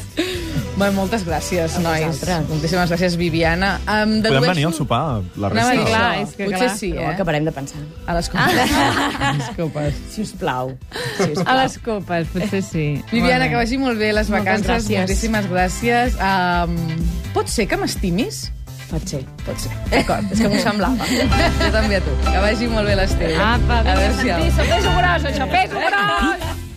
Bé, 0.79 0.89
moltes 0.95 1.25
gràcies, 1.27 1.79
nois. 1.83 2.21
Moltíssimes 2.49 2.91
gràcies, 2.93 3.17
Viviana. 3.19 3.73
Um, 3.87 4.19
Podem 4.23 4.45
venir 4.47 4.67
al 4.69 4.75
sopar, 4.77 5.23
la 5.37 5.49
a 5.49 5.51
resta? 5.55 5.73
dir, 5.73 5.85
clar, 5.87 6.03
això. 6.15 6.23
és 6.23 6.35
que 6.37 6.45
Potser 6.49 6.59
clar. 6.69 6.77
sí, 6.79 6.91
Ho 6.93 7.01
eh? 7.03 7.09
acabarem 7.15 7.45
de 7.49 7.53
pensar. 7.53 7.81
A 8.07 8.15
les 8.15 8.29
copes. 8.29 8.77
A 9.29 9.33
les 9.39 9.49
copes. 9.57 9.95
Si 10.11 10.23
us 10.23 10.33
plau. 10.39 10.71
A 11.47 11.57
les 11.63 11.79
copes, 11.79 12.29
potser 12.35 12.63
sí. 12.63 12.87
Viviana, 13.11 13.49
que 13.49 13.57
vagi 13.59 13.79
molt 13.79 13.99
bé 13.99 14.13
les 14.13 14.31
Moltes 14.31 14.47
vacances. 14.47 14.71
gràcies. 14.71 15.01
Moltíssimes 15.01 15.51
gràcies. 15.51 16.15
Um, 16.23 16.79
pot 17.35 17.49
ser 17.51 17.67
que 17.67 17.77
m'estimis? 17.77 18.53
Pot 18.89 19.05
ser, 19.05 19.21
pot 19.45 19.59
ser. 19.61 19.69
D'acord, 19.93 20.31
és 20.33 20.41
que 20.41 20.49
m'ho 20.49 20.63
semblava. 20.63 21.05
jo 21.11 21.69
també 21.75 21.99
a 21.99 22.01
tu. 22.07 22.15
Que 22.31 22.39
vagi 22.41 22.71
molt 22.73 22.89
bé 22.89 22.95
l'estiu. 22.97 23.35
Apa, 23.37 23.83
vinga, 23.83 23.99
Adéu-siau. 23.99 24.39
Santi, 24.39 24.57
sóc 24.57 24.73
més 24.73 24.89
grossa, 24.95 25.37
xapé. 25.43 26.68